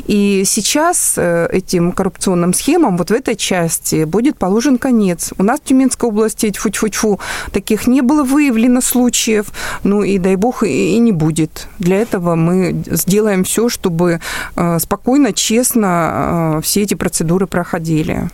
И 0.07 0.45
сейчас 0.47 1.15
э, 1.17 1.49
этим 1.51 1.93
коррупционным 1.93 2.55
схемам 2.55 2.97
вот 2.97 3.11
в 3.11 3.13
этой 3.13 3.37
части 3.37 4.05
будет 4.05 4.39
положен 4.39 4.79
конец. 4.79 5.33
У 5.39 5.43
нас 5.43 5.61
в 5.61 5.65
Тюменской 5.65 6.09
области, 6.09 6.51
тьфу-тьфу-тьфу, 6.51 7.21
таких 7.53 7.87
не 7.87 8.01
было 8.01 8.23
выявлено 8.23 8.81
случаев, 8.85 9.47
ну 9.83 10.03
и 10.03 10.19
дай 10.19 10.37
бог 10.37 10.62
и, 10.62 10.95
и 10.95 10.99
не 10.99 11.12
будет. 11.12 11.69
Для 11.79 11.97
этого 11.97 12.35
мы 12.35 12.83
сделаем 12.87 13.45
все, 13.45 13.69
чтобы 13.69 14.21
э, 14.57 14.79
спокойно, 14.79 15.33
честно 15.33 16.57
э, 16.59 16.61
все 16.62 16.83
эти 16.83 16.95
процедуры 16.95 17.47
проходили. 17.47 18.29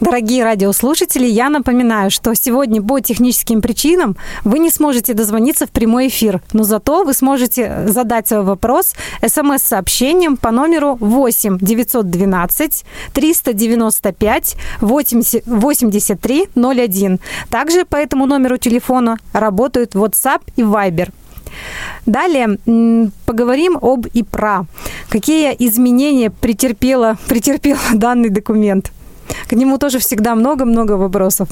Дорогие 0.00 0.44
радиослушатели, 0.44 1.26
я 1.26 1.48
напоминаю, 1.48 2.10
что 2.10 2.34
сегодня 2.34 2.82
по 2.82 3.00
техническим 3.00 3.62
причинам 3.62 4.16
вы 4.44 4.58
не 4.58 4.70
сможете 4.70 5.14
дозвониться 5.14 5.66
в 5.66 5.70
прямой 5.70 6.08
эфир, 6.08 6.42
но 6.52 6.64
зато 6.64 7.04
вы 7.04 7.14
сможете 7.14 7.88
задать 7.88 8.28
свой 8.28 8.42
вопрос 8.42 8.94
смс-сообщением 9.26 10.36
по 10.36 10.50
номеру 10.50 10.96
8 11.00 11.58
912 11.60 12.84
395 13.12 14.56
80, 14.80 15.46
83 15.46 16.48
01. 16.54 17.20
Также 17.48 17.84
по 17.84 17.96
этому 17.96 18.26
номеру 18.26 18.58
телефона 18.58 19.18
работают 19.32 19.94
WhatsApp 19.94 20.42
и 20.56 20.62
Viber. 20.62 21.10
Далее 22.04 22.58
поговорим 23.24 23.78
об 23.80 24.06
ИПРА. 24.12 24.66
Какие 25.08 25.54
изменения 25.58 26.30
претерпела, 26.30 27.16
претерпел 27.28 27.78
данный 27.94 28.28
документ? 28.28 28.92
К 29.48 29.52
нему 29.52 29.78
тоже 29.78 29.98
всегда 29.98 30.34
много-много 30.34 30.92
вопросов. 30.92 31.48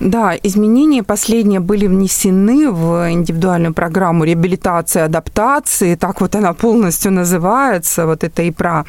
Да, 0.00 0.34
изменения 0.42 1.02
последние 1.02 1.60
были 1.60 1.86
внесены 1.86 2.70
в 2.70 3.10
индивидуальную 3.10 3.72
программу 3.72 4.24
реабилитации, 4.24 5.02
адаптации, 5.02 5.94
так 5.94 6.20
вот 6.20 6.34
она 6.34 6.52
полностью 6.52 7.12
называется, 7.12 8.06
вот 8.06 8.24
это 8.24 8.42
ИПРА, 8.42 8.84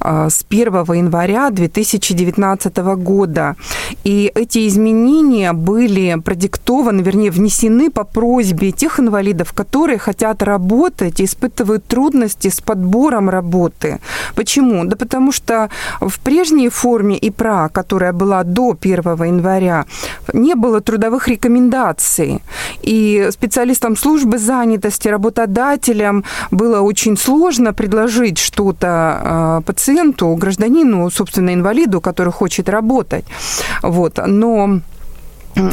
а, 0.00 0.28
с 0.28 0.42
1 0.48 0.94
января 0.94 1.50
2019 1.50 2.96
года. 2.96 3.56
И 4.04 4.30
эти 4.34 4.66
изменения 4.68 5.52
были 5.52 6.16
продиктованы, 6.20 7.02
вернее, 7.02 7.30
внесены 7.30 7.90
по 7.90 8.04
просьбе 8.04 8.72
тех 8.72 9.00
инвалидов, 9.00 9.52
которые 9.52 9.98
хотят 9.98 10.42
работать 10.42 11.20
и 11.20 11.24
испытывают 11.24 11.86
трудности 11.86 12.48
с 12.48 12.60
подбором 12.60 13.30
работы. 13.30 14.00
Почему? 14.34 14.84
Да 14.84 14.96
потому 14.96 15.32
что 15.32 15.68
в 16.00 16.18
прежней 16.20 16.68
форме 16.68 17.16
ИПРА, 17.16 17.68
которая 17.72 18.12
была 18.12 18.42
до 18.44 18.76
1 18.80 19.24
января, 19.24 19.86
не 20.32 20.54
было 20.54 20.80
трудовых 20.80 21.28
рекомендаций. 21.28 22.42
И 22.82 23.28
специалистам 23.30 23.96
службы 23.96 24.38
занятости, 24.38 25.08
работодателям 25.08 26.24
было 26.50 26.80
очень 26.80 27.16
сложно 27.16 27.72
предложить 27.72 28.38
что-то 28.38 28.88
а, 28.88 29.60
пациенту, 29.62 30.34
гражданину, 30.34 31.10
собственно, 31.10 31.54
инвалиду, 31.54 32.00
который 32.00 32.32
хочет 32.32 32.68
работать. 32.68 33.24
Вот. 33.82 34.18
Но 34.26 34.80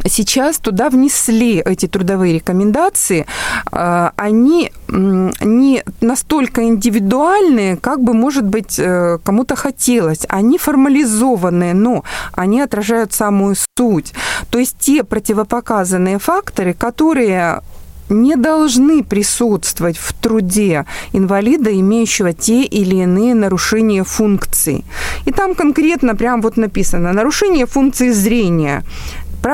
сейчас 0.06 0.58
туда 0.60 0.89
внесли 0.89 1.62
эти 1.65 1.88
трудовые 1.88 2.34
рекомендации, 2.34 3.25
а, 3.72 4.12
они 4.15 4.72
не 4.89 5.84
настолько 6.01 6.63
индивидуальные, 6.63 7.77
как 7.77 8.01
бы, 8.01 8.13
может 8.13 8.46
быть, 8.46 8.79
э, 8.79 9.17
кому-то 9.24 9.56
хотелось. 9.56 10.25
Они 10.29 10.58
формализованные, 10.58 11.74
но 11.74 12.03
они 12.34 12.62
отражают 12.62 13.13
самую 13.13 13.56
суть. 13.77 14.13
То 14.50 14.60
есть 14.60 14.77
те 14.79 15.03
противопоказанные 15.03 16.20
факторы, 16.20 16.74
которые 16.74 17.62
не 18.10 18.36
должны 18.36 19.03
присутствовать 19.03 19.98
в 19.98 20.13
труде 20.13 20.86
инвалида, 21.13 21.72
имеющего 21.79 22.34
те 22.34 22.63
или 22.63 22.96
иные 22.96 23.36
нарушения 23.36 24.03
функций. 24.03 24.86
И 25.25 25.32
там 25.32 25.56
конкретно 25.56 26.15
прям 26.15 26.41
вот 26.41 26.58
написано 26.58 27.13
нарушение 27.13 27.65
функции 27.65 28.12
зрения, 28.12 28.84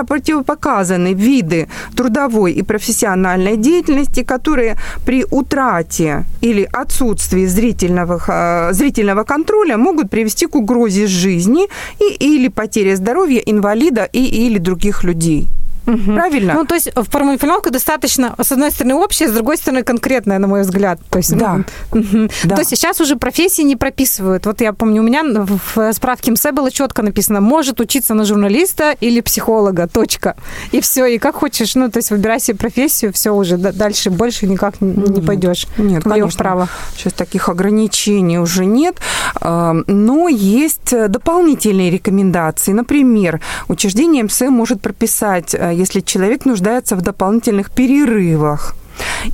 противопоказаны 0.01 1.13
виды 1.13 1.67
трудовой 1.95 2.53
и 2.53 2.63
профессиональной 2.63 3.57
деятельности, 3.57 4.23
которые 4.23 4.77
при 5.05 5.25
утрате 5.31 6.25
или 6.41 6.67
отсутствии 6.73 7.45
зрительного, 7.45 8.19
э, 8.27 8.73
зрительного 8.73 9.23
контроля 9.23 9.77
могут 9.77 10.09
привести 10.09 10.47
к 10.47 10.55
угрозе 10.55 11.07
жизни 11.07 11.67
и, 11.99 12.37
или 12.37 12.47
потере 12.49 12.95
здоровья 12.95 13.41
инвалида 13.45 14.09
и 14.11 14.47
или 14.47 14.57
других 14.57 15.03
людей. 15.03 15.47
Угу. 15.85 16.13
Правильно? 16.13 16.53
Ну, 16.53 16.65
то 16.65 16.75
есть 16.75 16.91
формулировка 16.95 17.69
достаточно, 17.69 18.35
с 18.41 18.51
одной 18.51 18.71
стороны, 18.71 18.95
общая, 18.95 19.27
с 19.27 19.31
другой 19.31 19.57
стороны, 19.57 19.83
конкретная, 19.83 20.39
на 20.39 20.47
мой 20.47 20.61
взгляд. 20.61 20.99
То 21.09 21.17
есть, 21.17 21.35
да. 21.35 21.63
Ну, 21.91 21.99
угу. 21.99 22.29
да. 22.43 22.55
То 22.55 22.61
есть 22.61 22.69
сейчас 22.71 23.01
уже 23.01 23.15
профессии 23.15 23.63
не 23.63 23.75
прописывают. 23.75 24.45
Вот 24.45 24.61
я 24.61 24.73
помню, 24.73 25.01
у 25.01 25.05
меня 25.05 25.23
в 25.23 25.93
справке 25.93 26.31
МСЭ 26.31 26.51
было 26.51 26.71
четко 26.71 27.01
написано, 27.01 27.41
может 27.41 27.79
учиться 27.79 28.13
на 28.13 28.25
журналиста 28.25 28.95
или 28.99 29.21
психолога, 29.21 29.87
точка. 29.87 30.35
И 30.71 30.81
все, 30.81 31.05
и 31.05 31.17
как 31.17 31.35
хочешь, 31.35 31.75
ну, 31.75 31.89
то 31.89 31.97
есть 31.97 32.11
выбирай 32.11 32.39
себе 32.39 32.57
профессию, 32.57 33.11
все 33.13 33.31
уже, 33.31 33.57
дальше 33.57 34.09
больше 34.09 34.47
никак 34.47 34.81
не 34.81 34.91
нет, 34.91 35.25
пойдешь. 35.25 35.67
Нет, 35.77 36.03
конечно. 36.03 36.37
Право. 36.37 36.69
Сейчас 36.95 37.13
таких 37.13 37.49
ограничений 37.49 38.39
уже 38.39 38.65
нет, 38.65 38.97
но 39.41 40.27
есть 40.29 40.93
дополнительные 41.09 41.89
рекомендации. 41.89 42.71
Например, 42.71 43.41
учреждение 43.67 44.23
МСЭ 44.23 44.49
может 44.49 44.81
прописать 44.81 45.53
э, 45.53 45.72
если 45.73 46.01
человек 46.01 46.45
нуждается 46.45 46.95
в 46.95 47.01
дополнительных 47.01 47.71
перерывах, 47.71 48.75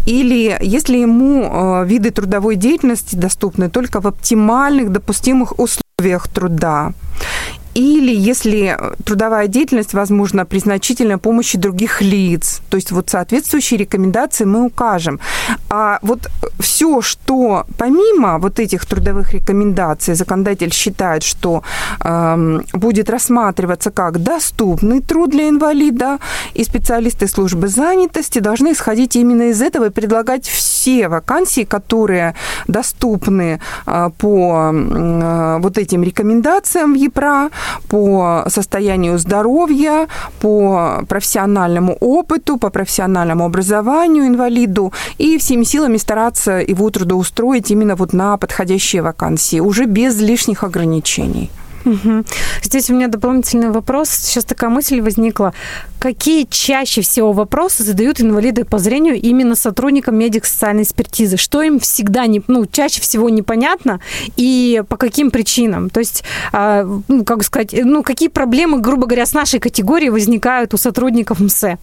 или 0.06 0.58
если 0.62 0.98
ему 0.98 1.44
э, 1.44 1.86
виды 1.86 2.12
трудовой 2.12 2.56
деятельности 2.56 3.16
доступны 3.16 3.70
только 3.70 4.02
в 4.02 4.08
оптимальных 4.08 4.92
допустимых 4.92 5.60
условиях 5.60 6.28
труда 6.28 6.94
или 7.74 8.16
если 8.16 8.78
трудовая 9.06 9.48
деятельность 9.48 9.94
возможна 9.94 10.46
при 10.46 10.60
значительной 10.60 11.18
помощи 11.18 11.58
других 11.58 12.02
лиц. 12.02 12.62
То 12.70 12.78
есть 12.78 12.92
вот 12.92 13.10
соответствующие 13.10 13.80
рекомендации 13.80 14.46
мы 14.46 14.66
укажем. 14.66 15.20
А 15.70 16.00
вот 16.02 16.30
все, 16.60 17.02
что 17.02 17.66
помимо 17.78 18.40
вот 18.40 18.60
этих 18.60 18.86
трудовых 18.86 19.34
рекомендаций 19.34 20.16
законодатель 20.16 20.74
считает, 20.74 21.24
что 21.24 21.64
э, 22.04 22.60
будет 22.74 23.10
рассматриваться 23.10 23.92
как 23.92 24.22
доступный 24.24 25.02
труд 25.02 25.30
для 25.30 25.50
инвалида, 25.50 26.20
и 26.54 26.64
специалисты 26.64 27.28
службы 27.28 27.68
занятости 27.68 28.40
должны 28.40 28.72
исходить 28.72 29.16
именно 29.16 29.50
из 29.50 29.62
этого 29.62 29.86
и 29.86 29.90
предлагать 29.90 30.48
все 30.48 31.08
вакансии, 31.08 31.64
которые 31.64 32.36
доступны 32.68 33.60
э, 33.86 34.10
по 34.18 34.72
э, 34.74 35.58
вот 35.60 35.78
этим 35.78 36.04
рекомендациям 36.04 36.94
ЕПРА, 36.94 37.50
по 37.88 38.46
состоянию 38.48 39.18
здоровья, 39.18 40.08
по 40.42 41.04
профессиональному 41.08 41.98
опыту, 42.00 42.58
по 42.58 42.70
профессиональному 42.70 43.46
образованию 43.46 44.28
инвалиду 44.28 44.94
и 45.18 45.38
всеми 45.38 45.64
силами 45.64 45.98
стараться 45.98 46.52
его 46.54 46.90
трудоустроить 46.90 47.72
именно 47.72 47.96
вот 47.96 48.14
на 48.14 48.38
подходящие 48.38 49.02
вакансии, 49.02 49.60
уже 49.60 49.86
без 49.86 50.20
лишних 50.22 50.64
ограничений. 50.64 51.50
Здесь 52.62 52.90
у 52.90 52.94
меня 52.94 53.08
дополнительный 53.08 53.70
вопрос. 53.70 54.10
Сейчас 54.10 54.46
такая 54.46 54.70
мысль 54.70 55.02
возникла. 55.02 55.54
Какие 56.00 56.46
чаще 56.50 57.02
всего 57.02 57.34
вопросы 57.34 57.84
задают 57.84 58.22
инвалиды 58.22 58.64
по 58.66 58.80
зрению 58.80 59.16
именно 59.16 59.56
сотрудникам 59.56 60.18
медико-социальной 60.18 60.84
экспертизы? 60.84 61.38
Что 61.38 61.62
им 61.62 61.80
всегда 61.80 62.26
не, 62.26 62.42
ну, 62.48 62.66
чаще 62.66 63.02
всего 63.02 63.30
непонятно 63.30 64.00
и 64.38 64.84
по 64.88 64.98
каким 64.98 65.32
причинам? 65.32 65.90
То 65.90 66.00
есть, 66.00 66.24
э, 66.54 67.00
ну, 67.08 67.26
как 67.26 67.44
сказать, 67.44 67.74
ну, 67.74 68.04
какие 68.04 68.30
проблемы, 68.30 68.80
грубо 68.80 69.08
говоря, 69.08 69.26
с 69.26 69.34
нашей 69.34 69.60
категорией 69.60 70.10
возникают 70.10 70.74
у 70.74 70.78
сотрудников 70.78 71.40
МСЭ? 71.40 71.78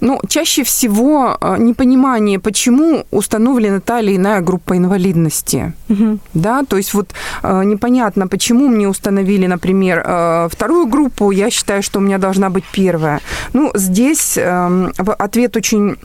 Ну, 0.00 0.20
чаще 0.28 0.62
всего 0.62 1.36
э, 1.40 1.56
непонимание, 1.58 2.38
почему 2.38 3.04
установлена 3.10 3.80
та 3.80 4.00
или 4.00 4.16
иная 4.16 4.40
группа 4.40 4.76
инвалидности. 4.76 5.72
Угу. 5.88 6.18
Да, 6.34 6.64
то 6.68 6.76
есть 6.76 6.94
вот 6.94 7.14
э, 7.42 7.64
непонятно, 7.64 8.28
почему 8.28 8.68
мне 8.68 8.88
установили, 8.88 9.46
например, 9.46 10.02
э, 10.04 10.48
вторую 10.50 10.86
группу, 10.86 11.30
я 11.30 11.50
считаю, 11.50 11.82
что 11.82 11.98
у 11.98 12.02
меня 12.02 12.18
должна 12.18 12.50
быть 12.50 12.64
первая. 12.72 13.20
Ну, 13.52 13.70
здесь 13.74 14.36
эм, 14.36 14.92
ответ 15.18 15.56
очень 15.56 15.96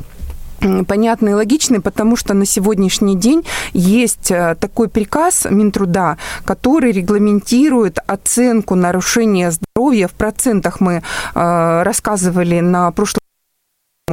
понятный 0.87 1.31
и 1.31 1.35
логичный, 1.35 1.79
потому 1.79 2.15
что 2.15 2.35
на 2.35 2.45
сегодняшний 2.45 3.15
день 3.15 3.43
есть 3.73 4.27
такой 4.59 4.89
приказ 4.89 5.47
Минтруда, 5.49 6.17
который 6.45 6.91
регламентирует 6.91 7.97
оценку 8.05 8.75
нарушения 8.75 9.51
здоровья. 9.81 10.07
В 10.07 10.13
процентах 10.13 10.79
мы 10.79 11.01
рассказывали 11.33 12.59
на 12.59 12.91
прошлом 12.91 13.21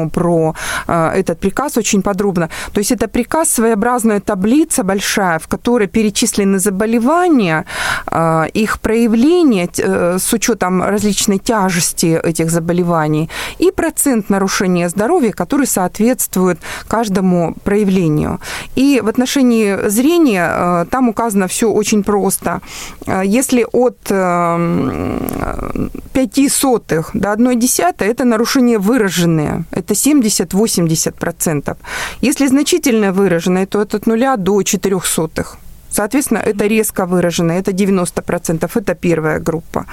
про 0.07 0.55
э, 0.87 1.11
этот 1.15 1.41
приказ 1.41 1.77
очень 1.77 2.03
подробно. 2.03 2.49
То 2.73 2.81
есть 2.81 2.93
это 2.93 3.09
приказ, 3.09 3.51
своеобразная 3.51 4.21
таблица 4.21 4.85
большая, 4.85 5.39
в 5.39 5.49
которой 5.49 5.89
перечислены 5.89 6.59
заболевания, 6.59 7.65
э, 8.11 8.47
их 8.55 8.79
проявление 8.81 9.69
э, 9.79 10.19
с 10.19 10.33
учетом 10.33 10.83
различной 10.83 11.39
тяжести 11.39 12.21
этих 12.25 12.51
заболеваний 12.51 13.29
и 13.59 13.71
процент 13.71 14.31
нарушения 14.31 14.89
здоровья, 14.89 15.33
который 15.33 15.67
соответствует 15.67 16.59
каждому 16.89 17.55
проявлению. 17.65 18.41
И 18.77 19.01
в 19.03 19.09
отношении 19.09 19.89
зрения 19.89 20.85
там 20.91 21.09
указано 21.09 21.47
все 21.49 21.71
очень 21.71 22.03
просто. 22.03 22.61
Если 23.25 23.67
от 23.73 23.99
5 26.13 26.53
сотых 26.53 27.11
до 27.15 27.33
1 27.33 27.59
десятой, 27.59 28.09
это 28.09 28.25
нарушения 28.25 28.79
выраженные, 28.79 29.65
70-80%. 29.95 31.77
Если 32.21 32.47
значительно 32.49 33.13
выраженное, 33.13 33.67
то 33.67 33.81
от 33.81 34.07
0 34.07 34.37
до 34.37 34.63
4 34.63 35.01
сотых. 35.05 35.59
Соответственно, 35.91 36.39
это 36.39 36.69
резко 36.69 37.07
выражено, 37.07 37.53
это 37.53 37.73
90%, 37.73 38.71
это 38.75 38.95
первая 38.95 39.41
группа. 39.41 39.85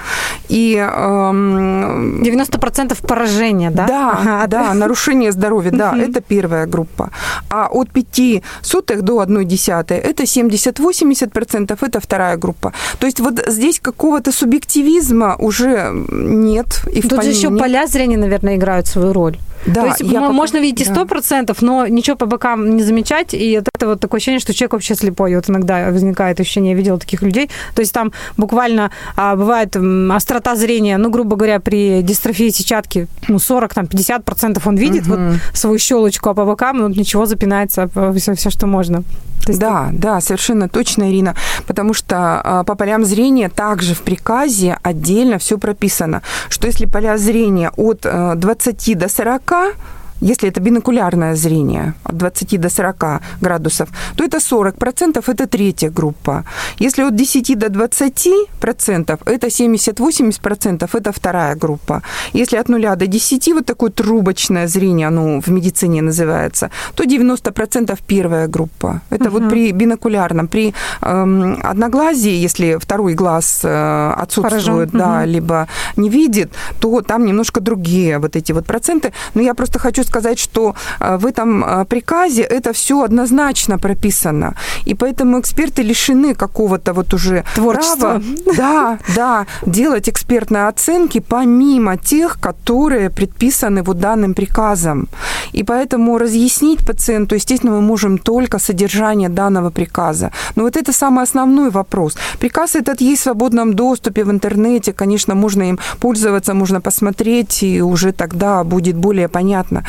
И, 0.50 0.76
эм, 0.76 2.22
90% 2.22 3.02
поражения, 3.02 3.70
да? 3.70 3.86
Да, 3.86 4.10
ага, 4.12 4.46
да, 4.46 4.74
нарушение 4.74 5.32
здоровья, 5.32 5.70
да, 5.70 5.96
это 5.96 6.20
первая 6.20 6.66
группа. 6.66 7.10
А 7.48 7.68
от 7.72 7.90
5 7.90 8.42
сотых 8.62 9.02
до 9.02 9.20
1 9.20 9.44
десятой 9.44 9.96
это 9.96 10.26
70-80%, 10.26 11.78
это 11.82 12.00
вторая 12.00 12.36
группа. 12.36 12.72
То 12.98 13.06
есть 13.06 13.20
вот 13.20 13.42
здесь 13.46 13.80
какого-то 13.80 14.32
субъективизма 14.32 15.36
уже 15.38 15.92
нет. 16.12 16.66
И 16.94 17.00
Тут 17.02 17.22
же 17.24 17.30
еще 17.30 17.50
поля 17.50 17.86
зрения, 17.86 18.18
наверное, 18.18 18.56
играют 18.56 18.86
свою 18.86 19.12
роль. 19.12 19.36
Да, 19.66 19.82
То 19.82 19.86
есть 19.88 20.00
я 20.00 20.20
можно 20.30 20.58
пока... 20.58 20.64
видеть 20.64 20.86
и 20.86 20.90
100%, 20.90 21.44
да. 21.46 21.54
но 21.60 21.86
ничего 21.86 22.16
по 22.16 22.26
бокам 22.26 22.76
не 22.76 22.82
замечать, 22.82 23.34
и 23.34 23.52
это 23.52 23.70
это 23.76 23.86
вот 23.86 24.00
такое 24.00 24.18
ощущение, 24.18 24.40
что 24.40 24.52
человек 24.52 24.72
вообще 24.72 24.94
слепой. 24.94 25.34
Вот 25.36 25.48
иногда 25.48 25.90
возникает 25.90 26.40
ощущение, 26.40 26.72
я 26.72 26.76
видела 26.76 26.98
таких 26.98 27.22
людей. 27.22 27.50
То 27.74 27.80
есть 27.80 27.92
там 27.92 28.12
буквально 28.36 28.90
а, 29.16 29.36
бывает 29.36 29.76
острота 30.10 30.56
зрения, 30.56 30.96
ну, 30.98 31.10
грубо 31.10 31.36
говоря, 31.36 31.60
при 31.60 32.02
дистрофии 32.02 32.50
сетчатки, 32.50 33.06
ну, 33.28 33.38
40, 33.38 33.74
там, 33.74 33.86
50 33.86 34.24
процентов 34.24 34.66
он 34.66 34.76
видит 34.76 35.06
угу. 35.06 35.16
вот 35.16 35.40
свою 35.52 35.78
щелочку, 35.78 36.30
а 36.30 36.34
по 36.34 36.44
бокам 36.44 36.78
ну, 36.78 36.88
ничего 36.88 37.26
запинается, 37.26 37.88
все, 38.16 38.34
все, 38.34 38.50
что 38.50 38.66
можно. 38.66 39.02
есть, 39.46 39.60
да, 39.60 39.90
да, 39.92 40.20
совершенно 40.20 40.68
точно, 40.68 41.10
Ирина, 41.10 41.34
потому 41.66 41.94
что 41.94 42.16
а, 42.16 42.64
по 42.64 42.74
полям 42.74 43.04
зрения 43.04 43.48
также 43.48 43.94
в 43.94 44.02
приказе 44.02 44.78
отдельно 44.82 45.38
все 45.38 45.58
прописано, 45.58 46.22
что 46.48 46.66
если 46.66 46.86
поля 46.86 47.18
зрения 47.18 47.70
от 47.76 48.00
20 48.00 48.88
э, 48.88 48.94
до 48.94 49.08
40, 49.08 49.52
если 50.20 50.48
это 50.48 50.60
бинокулярное 50.60 51.34
зрение 51.34 51.94
от 52.04 52.16
20 52.16 52.60
до 52.60 52.68
40 52.68 53.20
градусов, 53.40 53.88
то 54.16 54.24
это 54.24 54.38
40%, 54.38 55.22
это 55.26 55.46
третья 55.46 55.90
группа. 55.90 56.44
Если 56.78 57.02
от 57.02 57.14
10 57.14 57.58
до 57.58 57.66
20%, 57.66 59.20
это 59.26 59.46
70-80%, 59.46 60.88
это 60.92 61.12
вторая 61.12 61.54
группа. 61.54 62.02
Если 62.32 62.56
от 62.56 62.68
0 62.68 62.96
до 62.96 63.06
10, 63.06 63.52
вот 63.54 63.66
такое 63.66 63.90
трубочное 63.90 64.66
зрение, 64.66 65.08
оно 65.08 65.40
в 65.40 65.48
медицине 65.48 66.02
называется, 66.02 66.70
то 66.94 67.04
90% 67.04 67.98
первая 68.06 68.48
группа. 68.48 69.00
Это 69.10 69.28
угу. 69.28 69.38
вот 69.38 69.50
при 69.50 69.72
бинокулярном. 69.72 70.48
При 70.48 70.74
эм, 71.02 71.58
одноглазии, 71.62 72.44
если 72.44 72.78
второй 72.80 73.14
глаз 73.14 73.60
э, 73.64 74.12
отсутствует, 74.22 74.90
Поражен. 74.92 74.98
да, 74.98 75.18
угу. 75.20 75.30
либо 75.30 75.68
не 75.96 76.08
видит, 76.08 76.52
то 76.80 77.02
там 77.02 77.26
немножко 77.26 77.60
другие 77.60 78.18
вот 78.18 78.36
эти 78.36 78.52
вот 78.52 78.66
проценты. 78.66 79.12
Но 79.34 79.42
я 79.42 79.54
просто 79.54 79.78
хочу 79.78 80.02
сказать, 80.06 80.38
что 80.38 80.74
э, 81.00 81.16
в 81.16 81.26
этом 81.26 81.64
э, 81.64 81.84
приказе 81.84 82.42
это 82.42 82.72
все 82.72 83.02
однозначно 83.02 83.78
прописано. 83.78 84.54
И 84.86 84.94
поэтому 84.94 85.40
эксперты 85.40 85.82
лишены 85.82 86.34
какого-то 86.34 86.92
вот 86.92 87.14
уже 87.14 87.44
Творчества. 87.54 87.96
права 87.96 88.22
да, 88.56 88.98
да, 89.16 89.46
делать 89.66 90.08
экспертные 90.08 90.68
оценки 90.68 91.20
помимо 91.20 91.96
тех, 91.96 92.38
которые 92.40 93.10
предписаны 93.10 93.82
вот 93.82 93.98
данным 93.98 94.34
приказом. 94.34 95.08
И 95.52 95.62
поэтому 95.62 96.18
разъяснить 96.18 96.86
пациенту, 96.86 97.34
естественно, 97.34 97.72
мы 97.72 97.80
можем 97.80 98.18
только 98.18 98.58
содержание 98.58 99.28
данного 99.28 99.70
приказа. 99.70 100.30
Но 100.56 100.62
вот 100.62 100.76
это 100.76 100.92
самый 100.92 101.22
основной 101.22 101.70
вопрос. 101.70 102.16
Приказ 102.38 102.76
этот 102.76 103.00
есть 103.00 103.20
в 103.20 103.24
свободном 103.24 103.74
доступе 103.74 104.24
в 104.24 104.30
интернете, 104.30 104.92
конечно, 104.92 105.34
можно 105.34 105.62
им 105.62 105.78
пользоваться, 106.00 106.54
можно 106.54 106.80
посмотреть, 106.80 107.62
и 107.62 107.82
уже 107.82 108.12
тогда 108.12 108.64
будет 108.64 108.96
более 108.96 109.28
понятно, 109.28 109.84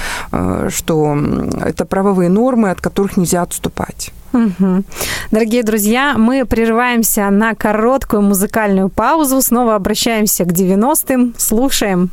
что 0.69 1.17
это 1.63 1.85
правовые 1.85 2.29
нормы, 2.29 2.71
от 2.71 2.81
которых 2.81 3.17
нельзя 3.17 3.41
отступать. 3.41 4.11
Угу. 4.33 4.83
Дорогие 5.31 5.63
друзья, 5.63 6.15
мы 6.17 6.45
прерываемся 6.45 7.29
на 7.29 7.55
короткую 7.55 8.21
музыкальную 8.21 8.89
паузу, 8.89 9.41
снова 9.41 9.75
обращаемся 9.75 10.43
к 10.45 10.51
90-м, 10.51 11.33
слушаем. 11.37 12.11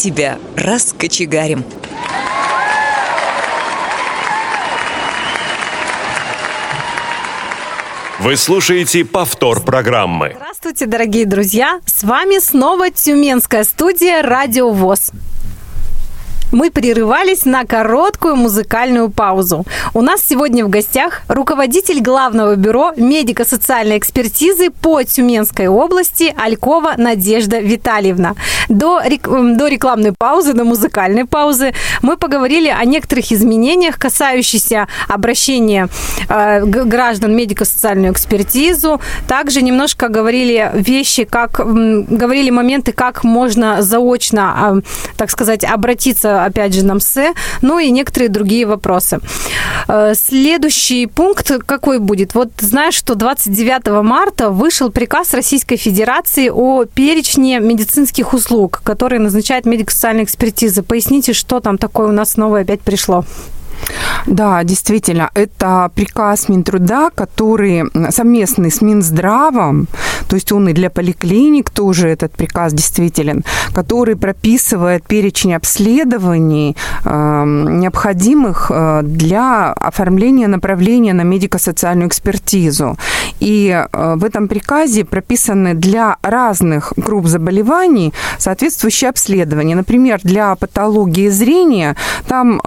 Тебя 0.00 0.38
раскочегарим. 0.56 1.62
Вы 8.18 8.36
слушаете 8.36 9.04
повтор 9.04 9.60
программы. 9.60 10.34
Здравствуйте, 10.36 10.86
дорогие 10.86 11.26
друзья! 11.26 11.80
С 11.86 12.02
вами 12.02 12.38
снова 12.38 12.90
Тюменская 12.90 13.64
студия 13.64 14.22
«Радио 14.22 14.70
ВОЗ». 14.70 15.10
Мы 16.52 16.70
прерывались 16.70 17.44
на 17.44 17.64
короткую 17.64 18.34
музыкальную 18.34 19.10
паузу. 19.10 19.64
У 19.94 20.02
нас 20.02 20.20
сегодня 20.26 20.64
в 20.64 20.68
гостях 20.68 21.22
руководитель 21.28 22.00
главного 22.00 22.56
бюро 22.56 22.92
медико-социальной 22.96 23.98
экспертизы 23.98 24.70
по 24.70 25.02
Тюменской 25.04 25.68
области 25.68 26.34
Алькова 26.36 26.94
Надежда 26.96 27.60
Витальевна. 27.60 28.34
До, 28.68 29.00
рек... 29.04 29.28
до 29.28 29.68
рекламной 29.68 30.12
паузы, 30.12 30.52
до 30.52 30.64
музыкальной 30.64 31.24
паузы 31.24 31.72
мы 32.02 32.16
поговорили 32.16 32.68
о 32.68 32.84
некоторых 32.84 33.30
изменениях, 33.30 33.98
касающихся 33.98 34.88
обращения 35.08 35.88
э, 36.28 36.64
граждан 36.64 37.36
медико-социальную 37.36 38.12
экспертизу. 38.12 39.00
Также 39.28 39.62
немножко 39.62 40.08
говорили 40.08 40.70
вещи, 40.74 41.24
как 41.24 41.60
говорили 41.60 42.50
моменты, 42.50 42.92
как 42.92 43.22
можно 43.22 43.82
заочно, 43.82 44.82
э, 44.84 45.12
так 45.16 45.30
сказать, 45.30 45.64
обратиться 45.64 46.39
опять 46.44 46.74
же, 46.74 46.84
на 46.84 46.94
МСЭ, 46.94 47.34
ну 47.62 47.78
и 47.78 47.90
некоторые 47.90 48.28
другие 48.28 48.66
вопросы. 48.66 49.20
Э, 49.88 50.14
следующий 50.14 51.06
пункт 51.06 51.50
какой 51.66 51.98
будет? 51.98 52.34
Вот 52.34 52.50
знаешь, 52.58 52.94
что 52.94 53.14
29 53.14 54.02
марта 54.02 54.50
вышел 54.50 54.90
приказ 54.90 55.34
Российской 55.34 55.76
Федерации 55.76 56.48
о 56.48 56.84
перечне 56.84 57.60
медицинских 57.60 58.34
услуг, 58.34 58.80
которые 58.84 59.20
назначает 59.20 59.66
медико-социальная 59.66 60.24
экспертиза. 60.24 60.82
Поясните, 60.82 61.32
что 61.32 61.60
там 61.60 61.78
такое 61.78 62.08
у 62.08 62.12
нас 62.12 62.36
новое 62.36 62.62
опять 62.62 62.80
пришло? 62.80 63.24
Да, 64.26 64.62
действительно, 64.64 65.30
это 65.34 65.90
приказ 65.94 66.48
Минтруда, 66.48 67.10
который 67.14 67.84
совместный 68.10 68.70
с 68.70 68.82
Минздравом, 68.82 69.88
то 70.28 70.36
есть 70.36 70.52
он 70.52 70.68
и 70.68 70.72
для 70.72 70.90
поликлиник 70.90 71.70
тоже 71.70 72.08
этот 72.08 72.32
приказ 72.32 72.72
действителен, 72.72 73.44
который 73.72 74.16
прописывает 74.16 75.04
перечень 75.04 75.54
обследований, 75.54 76.76
эм, 77.04 77.80
необходимых 77.80 78.70
э, 78.70 79.00
для 79.02 79.72
оформления 79.72 80.48
направления 80.48 81.14
на 81.14 81.22
медико-социальную 81.22 82.08
экспертизу. 82.08 82.96
И 83.40 83.68
э, 83.70 84.14
в 84.16 84.24
этом 84.24 84.48
приказе 84.48 85.04
прописаны 85.04 85.74
для 85.74 86.16
разных 86.22 86.92
групп 86.96 87.26
заболеваний 87.26 88.12
соответствующие 88.38 89.10
обследования. 89.10 89.74
Например, 89.74 90.20
для 90.22 90.54
патологии 90.54 91.28
зрения 91.30 91.96
там 92.28 92.60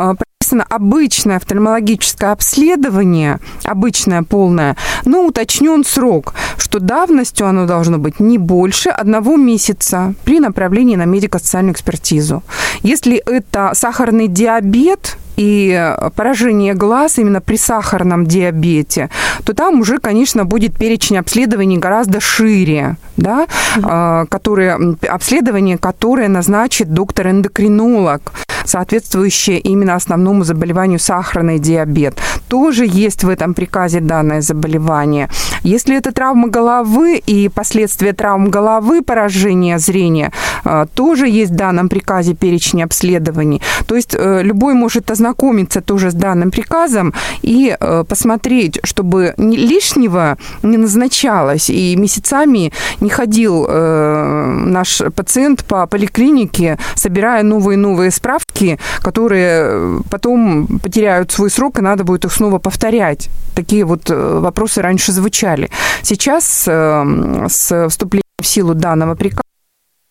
прописано 0.43 0.65
обычное 0.69 1.37
офтальмологическое 1.37 2.33
обследование, 2.33 3.39
обычное 3.63 4.23
полное, 4.23 4.75
но 5.05 5.25
уточнен 5.25 5.85
срок, 5.85 6.33
что 6.57 6.79
давностью 6.79 7.47
оно 7.47 7.65
должно 7.65 7.97
быть 7.97 8.19
не 8.19 8.37
больше 8.37 8.89
одного 8.89 9.37
месяца 9.37 10.13
при 10.25 10.39
направлении 10.39 10.97
на 10.97 11.05
медико-социальную 11.05 11.73
экспертизу. 11.73 12.43
Если 12.81 13.15
это 13.15 13.71
сахарный 13.73 14.27
диабет, 14.27 15.17
и 15.35 15.95
поражение 16.15 16.75
глаз 16.75 17.17
именно 17.17 17.41
при 17.41 17.55
сахарном 17.57 18.27
диабете, 18.27 19.09
то 19.43 19.55
там 19.55 19.79
уже, 19.79 19.97
конечно, 19.97 20.45
будет 20.45 20.77
перечень 20.77 21.17
обследований 21.17 21.79
гораздо 21.79 22.19
шире, 22.19 22.97
да, 23.17 23.47
mm-hmm. 23.75 24.27
которые, 24.27 24.77
обследование, 25.09 25.79
которое 25.79 26.27
назначит 26.27 26.93
доктор-эндокринолог, 26.93 28.31
соответствующее 28.65 29.59
именно 29.59 29.95
основному 29.95 30.43
заболеванию 30.43 30.99
сахарный 30.99 31.59
диабет. 31.59 32.15
Тоже 32.47 32.85
есть 32.85 33.23
в 33.23 33.29
этом 33.29 33.53
приказе 33.53 33.99
данное 33.99 34.41
заболевание. 34.41 35.29
Если 35.63 35.97
это 35.97 36.11
травма 36.11 36.47
головы 36.47 37.17
и 37.17 37.49
последствия 37.49 38.13
травм 38.13 38.49
головы, 38.49 39.01
поражение 39.01 39.79
зрения, 39.79 40.31
а, 40.63 40.85
тоже 40.85 41.27
есть 41.27 41.51
в 41.51 41.55
данном 41.55 41.89
приказе 41.89 42.33
перечень 42.33 42.83
обследований. 42.83 43.61
То 43.87 43.95
есть 43.95 44.15
э, 44.17 44.41
любой 44.43 44.73
может 44.73 45.11
ознакомиться 45.11 45.81
тоже 45.81 46.11
с 46.11 46.13
данным 46.13 46.51
приказом 46.51 47.13
и 47.41 47.75
э, 47.77 48.03
посмотреть, 48.07 48.79
чтобы 48.83 49.33
лишнего 49.37 50.37
не 50.63 50.77
назначалось 50.77 51.69
и 51.69 51.95
месяцами 51.95 52.71
не 52.99 53.09
ходил 53.09 53.65
э, 53.67 54.45
наш 54.65 55.01
пациент 55.15 55.63
по 55.65 55.87
поликлинике, 55.87 56.77
собирая 56.95 57.43
новые-новые 57.43 58.11
справки, 58.11 58.52
которые 59.01 60.01
потом 60.09 60.79
потеряют 60.79 61.31
свой 61.31 61.49
срок, 61.49 61.79
и 61.79 61.81
надо 61.81 62.03
будет 62.03 62.25
их 62.25 62.31
снова 62.33 62.59
повторять. 62.59 63.29
Такие 63.55 63.85
вот 63.85 64.09
вопросы 64.09 64.81
раньше 64.81 65.11
звучали. 65.11 65.69
Сейчас 66.01 66.45
с 66.63 67.87
вступлением 67.89 68.23
в 68.41 68.45
силу 68.45 68.73
данного 68.73 69.15
приказа 69.15 69.43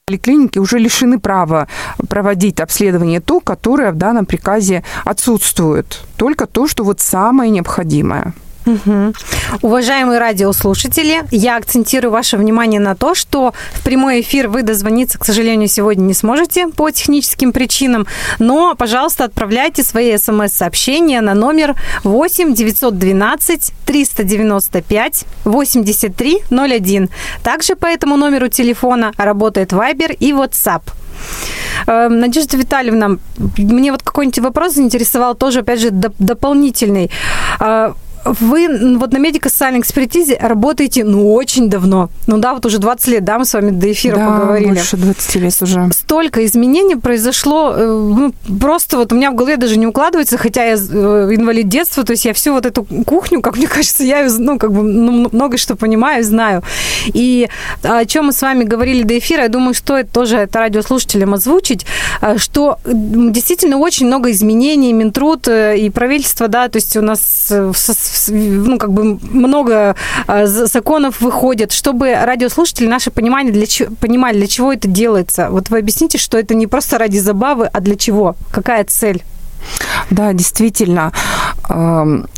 поликлиники 0.07 0.59
уже 0.59 0.79
лишены 0.79 1.19
права 1.19 1.69
проводить 2.09 2.61
обследование 2.61 3.21
то, 3.21 3.41
которое 3.41 3.93
в 3.93 3.97
данном 3.97 4.27
приказе 4.27 4.83
отсутствует. 5.05 6.01
Только 6.17 6.47
то, 6.47 6.67
что 6.67 6.85
вот 6.85 7.01
самое 7.01 7.51
необходимое. 7.51 8.35
Угу. 8.67 9.15
Уважаемые 9.63 10.19
радиослушатели, 10.19 11.25
я 11.31 11.57
акцентирую 11.57 12.13
ваше 12.13 12.37
внимание 12.37 12.81
на 12.81 12.95
то, 12.95 13.15
что 13.15 13.55
в 13.73 13.83
прямой 13.83 14.21
эфир 14.21 14.49
вы 14.49 14.63
дозвониться, 14.63 15.19
к 15.19 15.25
сожалению, 15.25 15.69
сегодня 15.69 16.03
не 16.03 16.15
сможете 16.15 16.69
по 16.69 16.91
техническим 16.91 17.53
причинам, 17.53 18.07
но, 18.39 18.75
пожалуйста, 18.77 19.25
отправляйте 19.25 19.83
свои 19.83 20.17
смс-сообщения 20.17 21.21
на 21.21 21.35
номер 21.35 21.75
8 22.05 22.55
912 22.55 23.73
395 23.85 25.25
83 25.45 26.39
01. 26.51 27.09
Также 27.43 27.75
по 27.75 27.87
этому 27.87 28.17
номеру 28.17 28.49
телефона 28.49 29.13
работает 29.17 29.73
Viber 29.73 30.15
и 30.15 30.33
WhatsApp. 30.33 30.83
Эм, 31.87 32.21
Надежда 32.21 32.57
Витальевна, 32.57 33.19
мне 33.59 33.91
вот 33.91 34.03
какой-нибудь 34.03 34.39
вопрос 34.39 34.75
заинтересовал 34.75 35.35
тоже, 35.35 35.61
опять 35.61 35.81
же, 35.81 35.91
дополнительный. 35.91 37.11
Вы 38.25 38.97
вот 38.99 39.13
на 39.13 39.19
медико-социальной 39.19 39.81
экспертизе 39.81 40.39
работаете, 40.41 41.05
ну, 41.05 41.35
очень 41.35 41.69
давно. 41.69 42.09
Ну 42.27 42.39
да, 42.39 42.55
вот 42.55 42.65
уже 42.67 42.79
20 42.79 43.09
лет, 43.09 43.25
да, 43.25 43.39
мы 43.39 43.45
с 43.45 43.55
вами 43.55 43.71
до 43.71 43.91
эфира 43.91 44.17
да, 44.17 44.27
поговорили. 44.27 44.75
больше 44.75 44.97
20 44.97 45.35
лет 45.37 45.63
уже. 45.63 45.91
Столько 45.93 46.45
изменений 46.45 46.97
произошло, 46.97 47.73
э, 47.75 47.85
ну, 47.85 48.33
просто 48.61 48.97
вот 48.97 49.13
у 49.13 49.17
меня 49.17 49.31
в 49.31 49.35
голове 49.35 49.57
даже 49.57 49.77
не 49.77 49.87
укладывается, 49.87 50.39
хотя 50.39 50.65
я 50.65 50.75
э, 50.75 51.29
инвалид 51.33 51.69
детства, 51.69 52.05
то 52.05 52.13
есть 52.13 52.25
я 52.25 52.33
всю 52.33 52.53
вот 52.53 52.65
эту 52.67 52.85
кухню, 52.85 53.41
как 53.41 53.57
мне 53.57 53.67
кажется, 53.69 54.05
я, 54.05 54.29
ну, 54.39 54.59
как 54.59 54.73
бы 54.73 54.83
ну, 54.83 55.29
много 55.33 55.59
что 55.59 55.75
понимаю, 55.75 56.23
знаю. 56.25 56.63
И 57.07 57.49
о 57.83 58.05
чем 58.05 58.27
мы 58.27 58.33
с 58.33 58.41
вами 58.41 58.65
говорили 58.65 59.03
до 59.03 59.19
эфира, 59.19 59.43
я 59.43 59.49
думаю, 59.49 59.75
стоит 59.75 60.13
тоже 60.13 60.37
это 60.37 60.61
радиослушателям 60.61 61.35
озвучить, 61.35 61.87
э, 62.21 62.39
что 62.39 62.79
действительно 62.85 63.79
очень 63.79 64.07
много 64.07 64.31
изменений, 64.31 64.93
Минтруд 64.93 65.49
и 65.49 65.91
правительство, 65.91 66.49
да, 66.49 66.69
то 66.69 66.77
есть 66.77 66.97
у 66.97 67.03
нас 67.03 67.53
ну, 68.29 68.79
как 68.79 68.93
бы 68.93 69.19
много 69.23 69.97
а, 70.27 70.47
законов 70.47 71.21
выходит, 71.21 71.73
чтобы 71.73 72.15
радиослушатели 72.15 72.87
наши 72.87 73.11
понимали, 73.11 73.51
для 73.51 73.67
чего, 73.67 73.95
понимали, 74.01 74.39
для 74.39 74.47
чего 74.47 74.73
это 74.73 74.89
делается. 74.89 75.49
Вот 75.51 75.71
вы 75.71 75.79
объясните, 75.79 76.19
что 76.19 76.39
это 76.39 76.55
не 76.55 76.67
просто 76.67 76.99
ради 76.99 77.19
забавы, 77.19 77.67
а 77.67 77.81
для 77.81 77.97
чего? 77.97 78.37
Какая 78.51 78.85
цель? 78.85 79.23
Да, 80.11 80.33
действительно. 80.33 81.13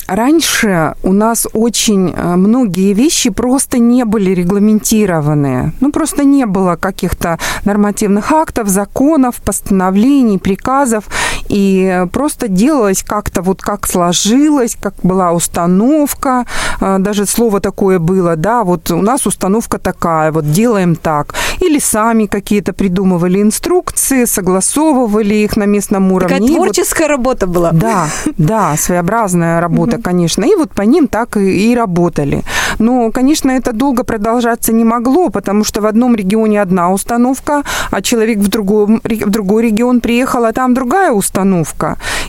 Раньше 0.07 0.95
у 1.03 1.13
нас 1.13 1.47
очень 1.55 2.13
э, 2.15 2.37
многие 2.37 2.93
вещи 2.93 3.31
просто 3.31 3.79
не 3.79 4.05
были 4.05 4.33
регламентированы. 4.33 5.73
Ну, 5.81 5.93
просто 5.93 6.25
не 6.25 6.45
было 6.45 6.77
каких-то 6.77 7.39
нормативных 7.65 8.31
актов, 8.31 8.69
законов, 8.69 9.37
постановлений, 9.37 10.39
приказов. 10.39 11.05
И 11.49 12.07
просто 12.13 12.49
делалось 12.49 13.03
как-то 13.03 13.43
вот 13.43 13.63
как 13.63 13.87
сложилось, 13.87 14.77
как 14.81 14.95
была 15.03 15.33
установка. 15.33 16.47
Э, 16.81 16.99
даже 16.99 17.27
слово 17.27 17.61
такое 17.61 17.99
было, 17.99 18.37
да, 18.37 18.65
вот 18.65 18.91
у 18.91 19.03
нас 19.03 19.27
установка 19.27 19.79
такая, 19.79 20.33
вот 20.33 20.51
делаем 20.51 20.97
так. 20.97 21.35
Или 21.61 21.79
сами 21.79 22.27
какие-то 22.27 22.73
придумывали 22.73 23.43
инструкции, 23.43 24.25
согласовывали 24.25 25.35
их 25.35 25.57
на 25.57 25.65
местном 25.65 26.13
уровне. 26.13 26.39
Такая 26.39 26.55
творческая 26.55 27.05
вот, 27.05 27.11
работа 27.11 27.47
была. 27.47 27.73
Да, 27.73 28.07
да, 28.39 28.77
своеобразная 28.77 29.61
работа, 29.61 29.99
конечно. 29.99 30.45
И 30.45 30.55
вот 30.55 30.71
по 30.71 30.83
ним 30.83 31.09
так 31.09 31.37
и, 31.37 31.73
и 31.73 31.77
работали. 31.77 32.43
Но, 32.79 33.11
конечно, 33.11 33.51
это 33.51 33.73
долго 33.73 34.05
продолжаться 34.05 34.73
не 34.73 34.85
могло, 34.85 35.29
потому 35.29 35.65
что 35.65 35.81
в 35.81 35.87
одном 35.87 36.17
регионе 36.17 36.63
одна 36.63 36.91
установка, 36.91 37.63
а 37.91 38.03
человек 38.03 38.39
в, 38.39 38.49
другом, 38.49 39.01
в 39.05 39.31
другой 39.31 39.65
регион 39.67 40.01
приехал, 40.01 40.45
а 40.45 40.53
там 40.53 40.75
другая 40.75 41.13
установка. 41.13 41.34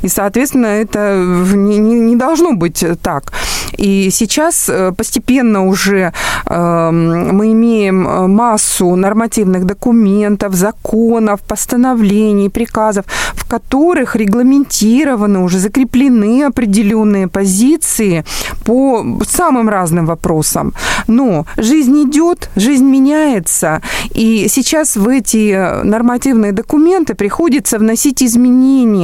И, 0.01 0.07
соответственно, 0.07 0.67
это 0.67 1.15
не, 1.55 1.77
не, 1.77 1.99
не 1.99 2.15
должно 2.15 2.53
быть 2.53 2.83
так. 3.01 3.31
И 3.77 4.09
сейчас 4.11 4.69
э, 4.69 4.91
постепенно 4.91 5.67
уже 5.67 6.13
эм, 6.45 7.35
мы 7.35 7.51
имеем 7.51 8.07
э, 8.07 8.27
массу 8.27 8.95
нормативных 8.95 9.65
документов, 9.65 10.53
законов, 10.53 11.41
постановлений, 11.41 12.49
приказов, 12.49 13.05
в 13.33 13.45
которых 13.47 14.15
регламентированы, 14.15 15.39
уже 15.39 15.59
закреплены 15.59 16.43
определенные 16.43 17.27
позиции 17.27 18.23
по 18.65 19.05
самым 19.27 19.69
разным 19.69 20.05
вопросам. 20.05 20.73
Но 21.07 21.45
жизнь 21.57 22.03
идет, 22.03 22.49
жизнь 22.55 22.85
меняется, 22.85 23.81
и 24.13 24.47
сейчас 24.49 24.95
в 24.95 25.07
эти 25.07 25.83
нормативные 25.83 26.51
документы 26.51 27.13
приходится 27.13 27.77
вносить 27.77 28.23
изменения, 28.23 28.94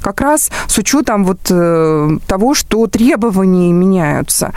как 0.00 0.20
раз 0.20 0.50
с 0.66 0.78
учетом 0.78 1.24
вот 1.24 1.40
э, 1.50 2.18
того, 2.26 2.54
что 2.54 2.86
требования 2.86 3.72
меняются. 3.72 4.52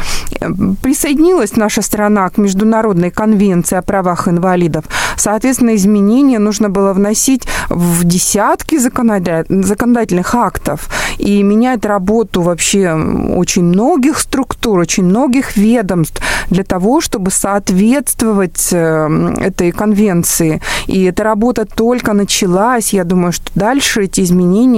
Присоединилась 0.82 1.56
наша 1.56 1.82
страна 1.82 2.30
к 2.30 2.38
Международной 2.38 3.12
конвенции 3.12 3.78
о 3.78 3.82
правах 3.82 4.28
инвалидов. 4.28 4.86
Соответственно, 5.18 5.76
изменения 5.76 6.40
нужно 6.40 6.70
было 6.70 6.94
вносить 6.94 7.44
в 7.70 8.04
десятки 8.04 8.78
законодательных 8.78 10.36
актов 10.36 10.90
и 11.18 11.44
менять 11.44 11.86
работу 11.86 12.42
вообще 12.42 12.94
очень 12.94 13.64
многих 13.64 14.20
структур, 14.20 14.80
очень 14.80 15.06
многих 15.06 15.56
ведомств 15.58 16.22
для 16.50 16.64
того, 16.64 17.02
чтобы 17.02 17.32
соответствовать 17.32 18.70
э, 18.72 19.34
этой 19.40 19.72
конвенции. 19.72 20.62
И 20.88 21.04
эта 21.04 21.24
работа 21.24 21.66
только 21.66 22.14
началась. 22.14 22.94
Я 22.94 23.04
думаю, 23.04 23.32
что 23.32 23.52
дальше 23.56 24.04
эти 24.04 24.22
изменения 24.22 24.73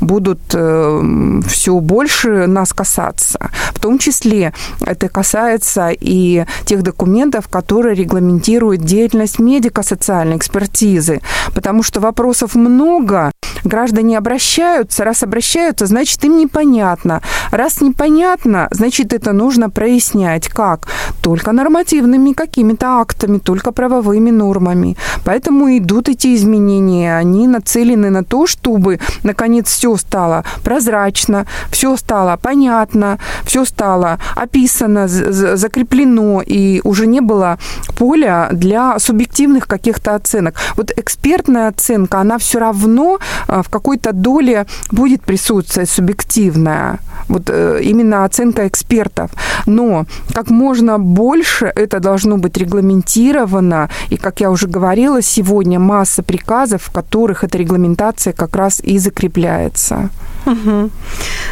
будут 0.00 0.40
э, 0.54 1.40
все 1.46 1.80
больше 1.80 2.46
нас 2.46 2.72
касаться. 2.72 3.50
В 3.74 3.80
том 3.80 3.98
числе 3.98 4.52
это 4.80 5.08
касается 5.08 5.90
и 5.90 6.44
тех 6.64 6.82
документов, 6.82 7.48
которые 7.48 7.94
регламентируют 7.94 8.82
деятельность 8.82 9.38
медико-социальной 9.38 10.36
экспертизы. 10.36 11.20
Потому 11.54 11.82
что 11.82 12.00
вопросов 12.00 12.54
много, 12.54 13.30
граждане 13.64 14.18
обращаются. 14.18 15.04
Раз 15.04 15.22
обращаются, 15.22 15.86
значит, 15.86 16.24
им 16.24 16.38
непонятно. 16.38 17.22
Раз 17.50 17.80
непонятно, 17.80 18.68
значит, 18.70 19.12
это 19.12 19.32
нужно 19.32 19.70
прояснять. 19.70 20.48
Как? 20.48 20.88
Только 21.22 21.52
нормативными 21.52 22.32
какими-то 22.32 23.00
актами, 23.00 23.38
только 23.38 23.72
правовыми 23.72 24.30
нормами. 24.30 24.96
Поэтому 25.24 25.76
идут 25.76 26.08
эти 26.08 26.34
изменения. 26.34 27.16
Они 27.16 27.46
нацелены 27.46 28.10
на 28.10 28.24
то, 28.24 28.46
чтобы, 28.46 29.00
наконец, 29.22 29.68
все 29.68 29.96
стало 29.96 30.44
прозрачно, 30.62 31.46
все 31.70 31.96
стало 31.96 32.36
понятно, 32.36 33.18
все 33.44 33.64
стало 33.64 34.18
описано, 34.34 35.08
закреплено, 35.08 36.42
и 36.42 36.80
уже 36.84 37.06
не 37.06 37.20
было 37.20 37.58
поля 37.96 38.48
для 38.52 38.98
субъективных 38.98 39.66
каких-то 39.66 40.14
оценок. 40.14 40.54
Вот 40.76 40.92
экспертная 40.96 41.68
оценка, 41.68 42.20
она 42.20 42.38
все 42.38 42.58
равно 42.58 43.18
в 43.48 43.68
какой-то 43.68 44.12
доле 44.12 44.66
будет 44.90 45.22
присутствовать 45.22 45.90
субъективная. 45.90 46.98
Вот 47.28 47.50
э, 47.50 47.80
именно 47.82 48.24
оценка 48.24 48.66
экспертов. 48.68 49.30
Но 49.66 50.06
как 50.34 50.50
можно 50.50 50.98
больше 50.98 51.72
это 51.74 52.00
должно 52.00 52.36
быть 52.36 52.56
регламентировано. 52.56 53.88
И, 54.10 54.16
как 54.16 54.40
я 54.40 54.50
уже 54.50 54.66
говорила, 54.66 55.22
сегодня 55.22 55.78
масса 55.78 56.22
приказов, 56.22 56.82
в 56.82 56.90
которых 56.90 57.44
эта 57.44 57.58
регламентация 57.58 58.32
как 58.32 58.56
раз 58.56 58.80
и 58.80 58.98
закрепляется. 58.98 60.10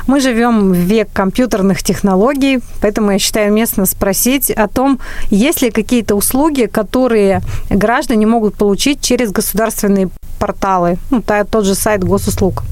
Мы 0.07 0.21
живем 0.21 0.73
в 0.73 0.77
век 0.77 1.09
компьютерных 1.13 1.83
технологий, 1.83 2.61
поэтому 2.81 3.11
я 3.11 3.19
считаю 3.19 3.51
уместно 3.53 3.87
спросить 3.87 4.51
о 4.51 4.69
том, 4.69 4.99
есть 5.31 5.63
ли 5.63 5.71
какие-то 5.71 6.15
услуги, 6.15 6.67
которые 6.67 7.41
граждане 7.71 8.27
могут 8.27 8.55
получить 8.55 9.01
через 9.01 9.33
государственные 9.33 10.09
порталы, 10.39 10.99
ну, 11.11 11.23
тот 11.51 11.65
же 11.65 11.75
сайт 11.75 12.05
госуслуг. 12.05 12.63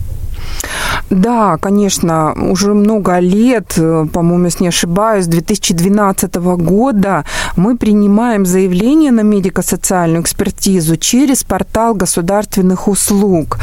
Да, 1.11 1.57
конечно, 1.57 2.35
уже 2.51 2.75
много 2.75 3.19
лет, 3.19 3.75
по-моему, 4.13 4.45
если 4.45 4.65
не 4.65 4.69
ошибаюсь, 4.69 5.25
с 5.25 5.29
2012 5.29 6.35
года 6.35 7.25
мы 7.57 7.77
принимаем 7.77 8.47
заявление 8.47 9.11
на 9.11 9.23
медико-социальную 9.23 10.23
экспертизу 10.23 10.97
через 10.97 11.45
портал 11.45 11.95
государственных 11.95 12.89
услуг. 12.89 13.59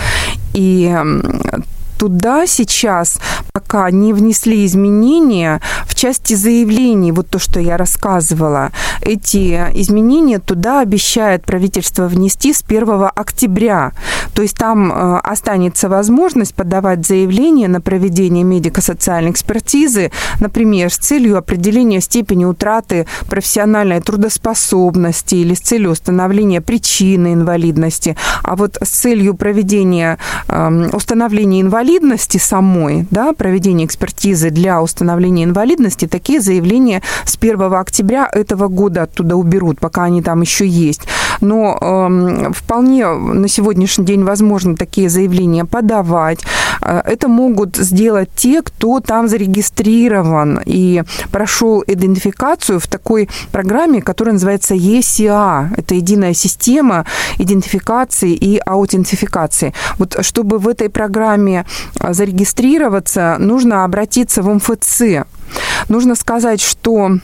И 0.53 0.93
туда 2.01 2.47
сейчас 2.47 3.19
пока 3.53 3.91
не 3.91 4.11
внесли 4.11 4.65
изменения 4.65 5.61
в 5.85 5.93
части 5.93 6.33
заявлений, 6.33 7.11
вот 7.11 7.29
то, 7.29 7.37
что 7.37 7.59
я 7.59 7.77
рассказывала. 7.77 8.71
Эти 9.01 9.53
изменения 9.75 10.39
туда 10.39 10.79
обещает 10.79 11.45
правительство 11.45 12.07
внести 12.07 12.53
с 12.53 12.63
1 12.67 13.09
октября. 13.13 13.91
То 14.33 14.41
есть 14.41 14.57
там 14.57 14.91
э, 14.91 15.17
останется 15.19 15.89
возможность 15.89 16.55
подавать 16.55 17.05
заявление 17.05 17.67
на 17.67 17.81
проведение 17.81 18.43
медико-социальной 18.43 19.29
экспертизы, 19.29 20.11
например, 20.39 20.91
с 20.91 20.97
целью 20.97 21.37
определения 21.37 22.01
степени 22.01 22.45
утраты 22.45 23.05
профессиональной 23.29 24.01
трудоспособности 24.01 25.35
или 25.35 25.53
с 25.53 25.59
целью 25.59 25.91
установления 25.91 26.61
причины 26.61 27.33
инвалидности. 27.33 28.17
А 28.41 28.55
вот 28.55 28.77
с 28.81 28.89
целью 28.89 29.35
проведения 29.35 30.17
эм, 30.47 30.89
установления 30.95 31.61
инвалидности 31.61 31.90
инвалидности 31.91 32.37
самой, 32.37 33.05
да, 33.11 33.33
проведения 33.33 33.85
экспертизы 33.85 34.49
для 34.49 34.81
установления 34.81 35.43
инвалидности, 35.43 36.07
такие 36.07 36.39
заявления 36.39 37.01
с 37.25 37.37
1 37.37 37.73
октября 37.73 38.29
этого 38.31 38.67
года 38.67 39.03
оттуда 39.03 39.35
уберут, 39.35 39.79
пока 39.79 40.03
они 40.03 40.21
там 40.21 40.41
еще 40.41 40.65
есть. 40.65 41.01
Но 41.41 41.77
э, 41.81 42.51
вполне 42.53 43.07
на 43.07 43.47
сегодняшний 43.47 44.05
день 44.05 44.23
возможно 44.23 44.75
такие 44.75 45.09
заявления 45.09 45.65
подавать. 45.65 46.39
Э, 46.81 47.01
это 47.03 47.27
могут 47.27 47.75
сделать 47.75 48.29
те, 48.35 48.61
кто 48.61 48.99
там 48.99 49.27
зарегистрирован 49.27 50.61
и 50.65 51.03
прошел 51.31 51.83
идентификацию 51.85 52.79
в 52.79 52.87
такой 52.87 53.29
программе, 53.51 54.01
которая 54.01 54.33
называется 54.33 54.75
ECA. 54.75 55.67
Это 55.77 55.95
единая 55.95 56.33
система 56.33 57.05
идентификации 57.37 58.33
и 58.33 58.61
аутентификации. 58.65 59.73
Вот 59.97 60.17
чтобы 60.21 60.57
в 60.59 60.67
этой 60.67 60.89
программе 60.89 61.65
зарегистрироваться, 61.99 63.37
нужно 63.39 63.83
обратиться 63.83 64.41
в 64.41 64.53
МФЦ. 64.53 65.25
Нужно 65.89 66.15
сказать, 66.15 66.61
что 66.61 67.17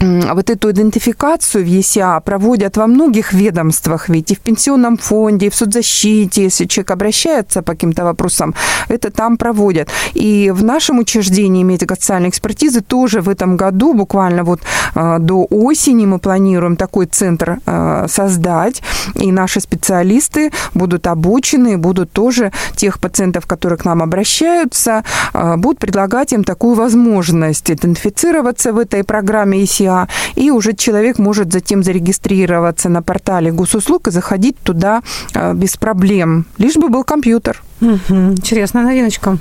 вот 0.00 0.50
эту 0.50 0.70
идентификацию 0.70 1.64
в 1.64 1.66
ЕСЯ 1.66 2.20
проводят 2.20 2.76
во 2.76 2.86
многих 2.86 3.32
ведомствах, 3.32 4.08
ведь 4.08 4.30
и 4.30 4.34
в 4.34 4.40
пенсионном 4.40 4.96
фонде, 4.96 5.46
и 5.46 5.50
в 5.50 5.54
соцзащите, 5.54 6.44
если 6.44 6.66
человек 6.66 6.90
обращается 6.90 7.62
по 7.62 7.72
каким-то 7.72 8.04
вопросам, 8.04 8.54
это 8.88 9.10
там 9.10 9.36
проводят. 9.36 9.88
И 10.14 10.52
в 10.54 10.62
нашем 10.62 10.98
учреждении 10.98 11.62
медико-социальной 11.62 12.28
экспертизы 12.28 12.80
тоже 12.80 13.20
в 13.20 13.28
этом 13.28 13.56
году, 13.56 13.94
буквально 13.94 14.44
вот 14.44 14.60
а, 14.94 15.18
до 15.18 15.46
осени 15.50 16.06
мы 16.06 16.18
планируем 16.18 16.76
такой 16.76 17.06
центр 17.06 17.58
а, 17.66 18.06
создать, 18.08 18.82
и 19.14 19.32
наши 19.32 19.60
специалисты 19.60 20.52
будут 20.74 21.06
обучены, 21.06 21.76
будут 21.76 22.12
тоже 22.12 22.52
тех 22.76 23.00
пациентов, 23.00 23.46
которые 23.46 23.78
к 23.78 23.84
нам 23.84 24.02
обращаются, 24.02 25.02
а, 25.32 25.56
будут 25.56 25.80
предлагать 25.80 26.32
им 26.32 26.44
такую 26.44 26.74
возможность 26.74 27.70
идентифицироваться 27.70 28.72
в 28.72 28.78
этой 28.78 29.02
программе 29.02 29.60
ЕСЯ, 29.60 29.87
ИА, 29.88 30.08
и 30.36 30.50
уже 30.50 30.74
человек 30.74 31.18
может 31.18 31.52
затем 31.52 31.82
зарегистрироваться 31.82 32.88
на 32.88 33.02
портале 33.02 33.50
госуслуг 33.50 34.08
и 34.08 34.10
заходить 34.10 34.56
туда 34.58 35.02
э, 35.34 35.54
без 35.54 35.76
проблем, 35.76 36.46
лишь 36.58 36.76
бы 36.76 36.88
был 36.88 37.04
компьютер. 37.04 37.62
Угу. 37.80 38.14
Интересная 38.32 38.84
новиночка. 38.84 39.38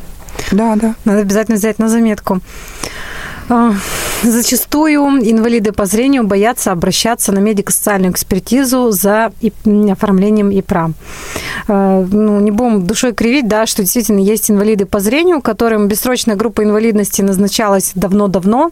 Да, 0.51 0.75
да. 0.75 0.95
Надо 1.05 1.19
обязательно 1.19 1.57
взять 1.57 1.79
на 1.79 1.89
заметку. 1.89 2.41
А, 3.49 3.73
зачастую 4.23 5.01
инвалиды 5.21 5.71
по 5.71 5.85
зрению 5.85 6.25
боятся 6.25 6.71
обращаться 6.71 7.31
на 7.31 7.39
медико-социальную 7.39 8.11
экспертизу 8.11 8.91
за 8.91 9.31
оформлением 9.89 10.49
ИПРА. 10.49 10.91
э, 11.67 12.05
ну, 12.11 12.39
не 12.39 12.51
будем 12.51 12.85
душой 12.85 13.13
кривить, 13.13 13.47
да, 13.47 13.65
что 13.65 13.83
действительно 13.83 14.19
есть 14.19 14.51
инвалиды 14.51 14.85
по 14.85 14.99
зрению, 14.99 15.41
которым 15.41 15.87
бессрочная 15.87 16.35
группа 16.35 16.63
инвалидности 16.63 17.21
назначалась 17.21 17.91
давно-давно, 17.95 18.71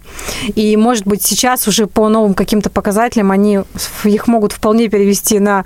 и, 0.55 0.76
может 0.78 1.05
быть, 1.05 1.23
сейчас 1.23 1.67
уже 1.67 1.88
по 1.88 2.09
новым 2.09 2.34
каким-то 2.34 2.69
показателям 2.69 3.32
они 3.32 3.61
их 4.03 4.28
могут 4.28 4.51
вполне 4.51 4.89
перевести 4.89 5.39
на 5.39 5.65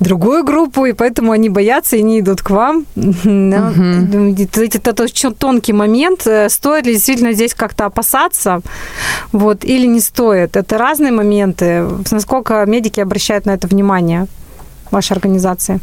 другую 0.00 0.44
группу, 0.44 0.86
и 0.86 0.92
поэтому 0.92 1.32
они 1.32 1.48
боятся 1.48 1.96
и 1.96 2.02
не 2.02 2.20
идут 2.20 2.42
к 2.42 2.50
вам. 2.50 2.86
Угу. 2.96 4.36
Это, 4.38 4.90
это 4.90 5.02
очень 5.02 5.34
тонкий 5.34 5.72
момент. 5.72 6.26
Э, 6.26 6.48
стоит 6.48 6.86
ли 6.86 6.94
действительно 6.94 7.32
здесь 7.32 7.54
как-то 7.54 7.86
опасаться, 7.86 8.43
вот, 9.32 9.64
или 9.64 9.86
не 9.86 10.00
стоит? 10.00 10.56
Это 10.56 10.78
разные 10.78 11.12
моменты. 11.12 11.86
Насколько 12.10 12.64
медики 12.66 13.00
обращают 13.00 13.46
на 13.46 13.52
это 13.52 13.66
внимание, 13.66 14.26
вашей 14.90 15.12
организации? 15.12 15.80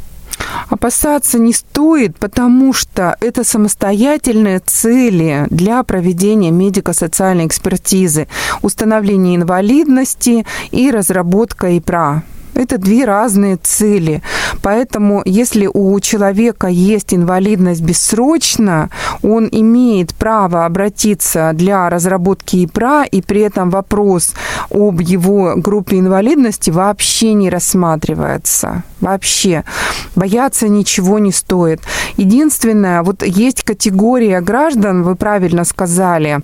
Опасаться 0.70 1.38
не 1.38 1.54
стоит, 1.54 2.18
потому 2.18 2.74
что 2.74 3.16
это 3.20 3.44
самостоятельные 3.44 4.60
цели 4.60 5.46
для 5.50 5.84
проведения 5.84 6.52
медико-социальной 6.52 7.48
экспертизы, 7.48 8.28
установления 8.62 9.36
инвалидности 9.36 10.46
и 10.72 10.92
разработка 10.92 11.78
ИПРА. 11.78 12.24
Это 12.54 12.78
две 12.78 13.06
разные 13.06 13.58
цели. 13.58 14.22
Поэтому, 14.62 15.22
если 15.26 15.70
у 15.72 16.00
человека 16.00 16.68
есть 16.68 17.14
инвалидность 17.14 17.82
бессрочно, 17.82 18.90
он 19.24 19.48
имеет 19.52 20.14
право 20.14 20.66
обратиться 20.66 21.52
для 21.54 21.90
разработки 21.90 22.58
ИПРА, 22.58 23.04
и 23.04 23.22
при 23.22 23.42
этом 23.42 23.70
вопрос 23.70 24.34
об 24.70 25.00
его 25.00 25.54
группе 25.56 26.00
инвалидности 26.00 26.70
вообще 26.70 27.34
не 27.34 27.50
рассматривается. 27.50 28.84
Вообще. 29.00 29.64
Бояться 30.16 30.68
ничего 30.68 31.20
не 31.20 31.32
стоит. 31.32 31.82
Единственное, 32.18 33.02
вот 33.04 33.24
есть 33.24 33.64
категория 33.64 34.42
граждан, 34.42 35.04
вы 35.04 35.16
правильно 35.16 35.64
сказали, 35.64 36.40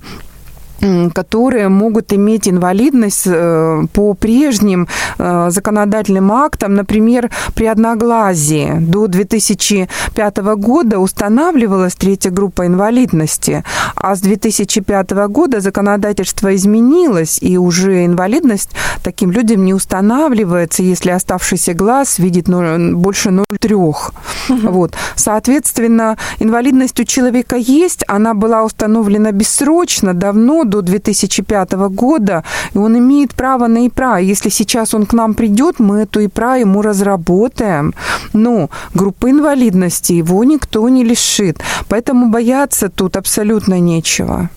которые 1.13 1.69
могут 1.69 2.13
иметь 2.13 2.47
инвалидность 2.47 3.23
э, 3.25 3.83
по 3.93 4.13
прежним 4.13 4.87
э, 5.17 5.47
законодательным 5.49 6.31
актам, 6.31 6.75
например, 6.75 7.29
при 7.55 7.65
одноглазии. 7.65 8.75
До 8.79 9.07
2005 9.07 10.37
года 10.57 10.99
устанавливалась 10.99 11.95
третья 11.95 12.29
группа 12.29 12.67
инвалидности, 12.67 13.63
а 13.95 14.15
с 14.15 14.21
2005 14.21 15.11
года 15.29 15.61
законодательство 15.61 16.55
изменилось, 16.55 17.39
и 17.41 17.57
уже 17.57 18.05
инвалидность 18.05 18.71
таким 19.03 19.31
людям 19.31 19.65
не 19.65 19.73
устанавливается, 19.73 20.83
если 20.83 21.11
оставшийся 21.11 21.73
глаз 21.73 22.19
видит 22.19 22.47
больше 22.47 23.29
0,3. 23.29 23.73
Угу. 23.73 24.71
Вот. 24.71 24.95
Соответственно, 25.15 26.17
инвалидность 26.39 26.99
у 26.99 27.03
человека 27.03 27.55
есть, 27.55 28.03
она 28.07 28.33
была 28.33 28.63
установлена 28.63 29.31
бессрочно, 29.31 30.13
давно, 30.13 30.63
до 30.67 30.81
2005 30.81 31.71
года, 31.89 32.43
и 32.73 32.77
он 32.77 32.97
имеет 32.97 33.33
право 33.33 33.67
на 33.67 33.87
ИПРА. 33.87 34.17
Если 34.19 34.49
сейчас 34.49 34.93
он 34.93 35.05
к 35.05 35.13
нам 35.13 35.33
придет, 35.33 35.79
мы 35.79 36.01
эту 36.01 36.19
ИПРА 36.25 36.57
ему 36.57 36.81
разработаем. 36.81 37.93
Но 38.33 38.69
группы 38.93 39.29
инвалидности 39.29 40.13
его 40.13 40.43
никто 40.43 40.87
не 40.89 41.03
лишит. 41.03 41.59
Поэтому 41.89 42.29
бояться 42.29 42.89
тут 42.89 43.17
абсолютно 43.17 43.79
нечего. 43.79 44.49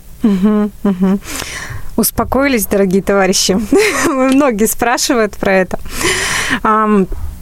Успокоились, 1.96 2.66
дорогие 2.66 3.02
товарищи? 3.02 3.58
Многие 4.06 4.66
спрашивают 4.66 5.36
про 5.36 5.52
это. 5.52 5.78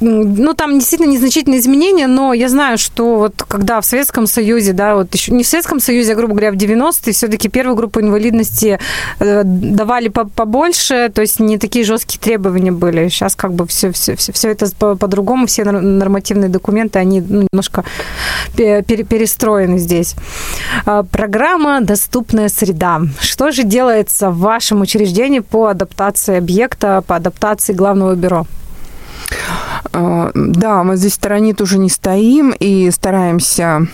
Ну, 0.01 0.55
там 0.55 0.79
действительно 0.79 1.11
незначительные 1.11 1.61
изменения, 1.61 2.07
но 2.07 2.33
я 2.33 2.49
знаю, 2.49 2.79
что 2.79 3.17
вот 3.17 3.43
когда 3.49 3.81
в 3.81 3.85
Советском 3.85 4.27
Союзе, 4.27 4.73
да, 4.73 4.95
вот 4.95 5.13
еще 5.13 5.33
не 5.33 5.43
в 5.43 5.47
Советском 5.47 5.81
Союзе, 5.81 6.13
а, 6.13 6.15
грубо 6.15 6.35
говоря, 6.35 6.53
в 6.53 6.57
90-е, 6.57 7.13
все-таки 7.13 7.49
первую 7.49 7.77
группу 7.77 8.01
инвалидности 8.01 8.79
э, 9.19 9.43
давали 9.45 10.09
побольше, 10.09 11.11
то 11.13 11.21
есть 11.21 11.41
не 11.41 11.59
такие 11.59 11.85
жесткие 11.85 12.21
требования 12.21 12.71
были. 12.71 13.09
Сейчас 13.09 13.35
как 13.35 13.53
бы 13.53 13.67
все, 13.67 13.91
все, 13.91 14.15
все, 14.15 14.33
все 14.33 14.51
это 14.51 14.69
по-другому, 14.77 15.47
все 15.47 15.65
нормативные 15.65 16.49
документы, 16.49 16.99
они 16.99 17.21
ну, 17.21 17.47
немножко 17.53 17.85
перестроены 18.55 19.79
здесь. 19.79 20.15
А, 20.87 21.03
программа 21.03 21.81
«Доступная 21.81 22.49
среда». 22.49 23.01
Что 23.21 23.51
же 23.51 23.65
делается 23.65 24.31
в 24.31 24.39
вашем 24.39 24.81
учреждении 24.81 25.41
по 25.41 25.67
адаптации 25.67 26.37
объекта, 26.37 27.03
по 27.07 27.17
адаптации 27.17 27.73
главного 27.73 28.15
бюро? 28.15 28.47
А, 29.93 30.31
да, 30.35 30.83
мы 30.85 30.97
здесь 30.97 31.15
стороне 31.15 31.55
тоже 31.55 31.79
не 31.79 31.89
стоим 31.89 32.55
и 32.59 32.91
стараемся 32.91 33.87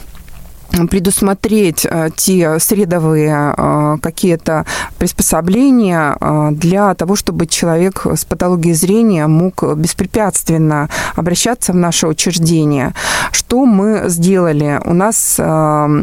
предусмотреть 0.88 1.86
э, 1.88 2.10
те 2.14 2.58
средовые 2.58 3.54
э, 3.56 3.96
какие-то 4.02 4.66
приспособления 4.98 6.16
э, 6.20 6.48
для 6.52 6.94
того, 6.94 7.16
чтобы 7.16 7.46
человек 7.46 8.06
с 8.06 8.24
патологией 8.24 8.74
зрения 8.74 9.26
мог 9.26 9.62
беспрепятственно 9.76 10.88
обращаться 11.14 11.72
в 11.72 11.76
наше 11.76 12.08
учреждение. 12.08 12.92
Что 13.32 13.66
мы 13.66 14.04
сделали? 14.06 14.80
У 14.84 14.94
нас 14.94 15.38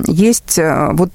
есть 0.07 0.59
вот 0.91 1.11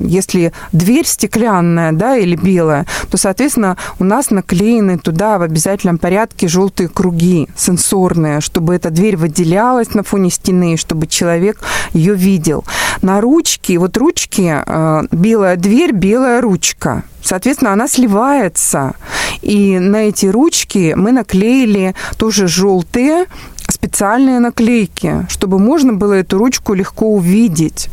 если 0.00 0.52
дверь 0.72 1.06
стеклянная, 1.06 1.92
да, 1.92 2.16
или 2.16 2.36
белая, 2.36 2.86
то, 3.10 3.16
соответственно, 3.16 3.76
у 3.98 4.04
нас 4.04 4.30
наклеены 4.30 4.98
туда 4.98 5.38
в 5.38 5.42
обязательном 5.42 5.98
порядке 5.98 6.48
желтые 6.48 6.88
круги 6.88 7.48
сенсорные, 7.56 8.40
чтобы 8.40 8.74
эта 8.74 8.90
дверь 8.90 9.16
выделялась 9.16 9.94
на 9.94 10.02
фоне 10.02 10.30
стены, 10.30 10.76
чтобы 10.76 11.06
человек 11.06 11.60
ее 11.92 12.14
видел 12.14 12.64
на 13.02 13.20
ручке, 13.20 13.78
вот 13.78 13.96
ручки, 13.96 14.62
э, 14.64 15.02
белая 15.10 15.56
дверь, 15.56 15.92
белая 15.92 16.40
ручка. 16.40 17.04
Соответственно, 17.22 17.72
она 17.72 17.86
сливается. 17.88 18.94
И 19.42 19.78
на 19.78 20.08
эти 20.08 20.26
ручки 20.26 20.94
мы 20.96 21.12
наклеили 21.12 21.94
тоже 22.18 22.46
желтые 22.46 23.26
специальные 23.70 24.40
наклейки, 24.40 25.26
чтобы 25.28 25.58
можно 25.58 25.92
было 25.92 26.14
эту 26.14 26.38
ручку 26.38 26.74
легко 26.74 27.06
увидеть. 27.06 27.88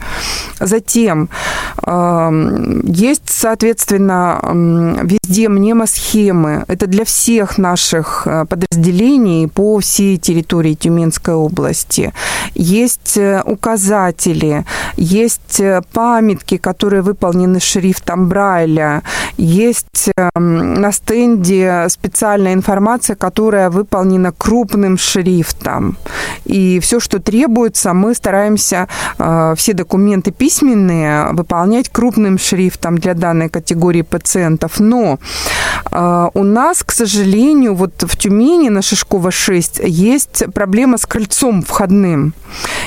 Затем 0.59 1.30
э, 1.86 2.82
есть, 2.84 3.30
соответственно, 3.30 4.39
везде 5.03 5.49
мнемосхемы. 5.49 6.65
Это 6.67 6.88
для 6.88 7.05
всех 7.05 7.57
наших 7.57 8.23
э, 8.25 8.45
подразделений 8.45 9.47
по 9.47 9.80
всей 9.80 10.17
территории 10.17 10.73
Тюменской 10.73 11.34
области. 11.34 12.13
Есть 12.55 13.17
э, 13.17 13.41
указатели, 13.45 14.65
есть 14.95 15.59
э, 15.59 15.82
памятки, 15.93 16.57
которые 16.57 17.01
выполнены 17.01 17.59
шрифтом 17.59 18.28
Брайля, 18.28 19.03
есть 19.38 20.11
на 20.36 20.91
стенде 20.91 21.86
специальная 21.89 22.53
информация, 22.53 23.15
которая 23.15 23.69
выполнена 23.69 24.32
крупным 24.32 24.97
шрифтом. 24.97 25.66
И 26.45 26.80
все, 26.80 26.99
что 26.99 27.20
требуется, 27.20 27.93
мы 27.93 28.13
стараемся 28.13 28.88
все 29.55 29.74
документы 29.74 30.32
письменные 30.32 31.32
выполнять 31.34 31.89
крупным 31.89 32.38
шрифтом 32.38 32.97
для 32.97 33.13
данной 33.13 33.49
категории 33.49 34.01
пациентов. 34.01 34.80
Но 34.80 35.20
э, 35.91 36.30
у 36.34 36.43
нас, 36.43 36.84
к 36.84 36.91
сожалению, 36.91 37.76
вот 37.76 38.03
в 38.03 38.18
Тюмени 38.18 38.70
на 38.70 38.82
Шишкова 38.82 39.32
6 39.32 39.82
есть 39.84 40.43
проблема 40.53 40.97
с 40.97 41.05
кольцом 41.05 41.61
входным. 41.61 42.34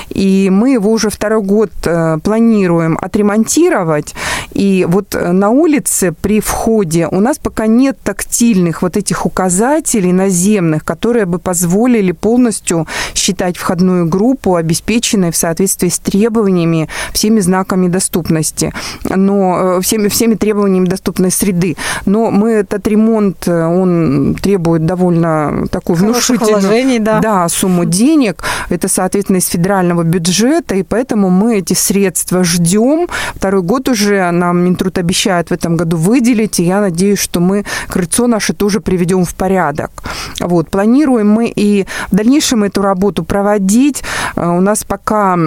И 0.09 0.49
мы 0.51 0.71
его 0.71 0.91
уже 0.91 1.09
второй 1.09 1.41
год 1.41 1.71
э, 1.85 2.17
планируем 2.23 2.97
отремонтировать. 3.01 4.15
И 4.51 4.85
вот 4.89 5.15
э, 5.15 5.31
на 5.31 5.49
улице 5.49 6.13
при 6.21 6.39
входе 6.39 7.07
у 7.07 7.19
нас 7.19 7.37
пока 7.37 7.67
нет 7.67 7.97
тактильных 8.03 8.81
вот 8.81 8.97
этих 8.97 9.25
указателей 9.25 10.11
наземных, 10.11 10.83
которые 10.83 11.25
бы 11.25 11.39
позволили 11.39 12.11
полностью 12.11 12.70
считать 13.13 13.57
входную 13.57 14.05
группу 14.07 14.55
обеспеченной 14.55 15.31
в 15.31 15.35
соответствии 15.35 15.89
с 15.89 15.99
требованиями 15.99 16.89
всеми 17.13 17.39
знаками 17.39 17.87
доступности, 17.87 18.73
но 19.03 19.77
э, 19.77 19.81
всеми, 19.81 20.07
всеми 20.07 20.35
требованиями 20.35 20.85
доступной 20.85 21.31
среды. 21.31 21.75
Но 22.05 22.31
мы 22.31 22.51
этот 22.51 22.87
ремонт, 22.87 23.47
э, 23.47 23.65
он 23.65 24.35
требует 24.41 24.85
довольно 24.85 25.67
такой 25.71 25.95
внушительную 25.95 27.01
да. 27.01 27.19
Да, 27.19 27.49
сумму 27.49 27.85
денег. 27.85 28.43
Это, 28.69 28.87
соответственно, 28.87 29.37
из 29.37 29.47
федерального 29.47 30.03
бюджета, 30.03 30.75
и 30.75 30.83
поэтому 30.83 31.29
мы 31.29 31.57
эти 31.57 31.73
средства 31.73 32.43
ждем. 32.43 33.07
Второй 33.35 33.61
год 33.61 33.89
уже 33.89 34.31
нам 34.31 34.59
Минтруд 34.59 34.97
обещает 34.97 35.49
в 35.49 35.53
этом 35.53 35.77
году 35.77 35.97
выделить, 35.97 36.59
и 36.59 36.63
я 36.63 36.81
надеюсь, 36.81 37.19
что 37.19 37.39
мы 37.39 37.65
крыльцо 37.87 38.27
наше 38.27 38.53
тоже 38.53 38.79
приведем 38.79 39.25
в 39.25 39.33
порядок. 39.35 39.91
Вот. 40.39 40.69
Планируем 40.69 41.29
мы 41.29 41.47
и 41.47 41.85
в 42.11 42.15
дальнейшем 42.15 42.60
эту 42.63 42.81
работу 42.81 43.23
проводить. 43.23 44.03
Э, 44.35 44.47
у 44.47 44.61
нас 44.61 44.83
пока 44.83 45.37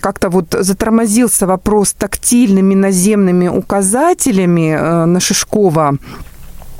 как-то 0.00 0.30
вот 0.30 0.54
затормозился 0.58 1.46
вопрос 1.46 1.92
тактильными 1.92 2.74
наземными 2.74 3.48
указателями 3.48 4.76
э, 4.78 5.04
на 5.04 5.20
Шишкова 5.20 5.98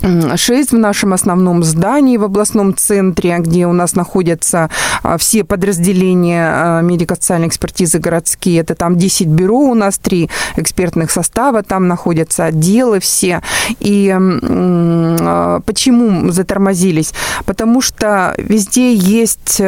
6 0.01 0.72
в 0.72 0.78
нашем 0.78 1.12
основном 1.12 1.64
здании 1.64 2.16
в 2.16 2.24
областном 2.24 2.76
центре, 2.76 3.36
где 3.38 3.66
у 3.66 3.72
нас 3.72 3.94
находятся 3.94 4.70
а, 5.03 5.18
все 5.18 5.44
подразделения 5.44 6.49
а, 6.51 6.80
медико-социальной 6.82 7.49
экспертизы 7.49 7.99
городские. 7.99 8.61
Это 8.61 8.74
там 8.74 8.96
10 8.96 9.26
бюро 9.26 9.59
у 9.59 9.74
нас, 9.74 9.99
3 9.99 10.30
экспертных 10.57 11.11
состава, 11.11 11.62
там 11.62 11.88
находятся 11.88 12.44
отделы 12.44 13.01
все. 13.01 13.42
И 13.80 14.14
а, 14.16 15.61
почему 15.66 16.30
затормозились? 16.30 17.12
Потому 17.44 17.80
что 17.80 18.34
везде 18.38 18.94
есть 18.94 19.61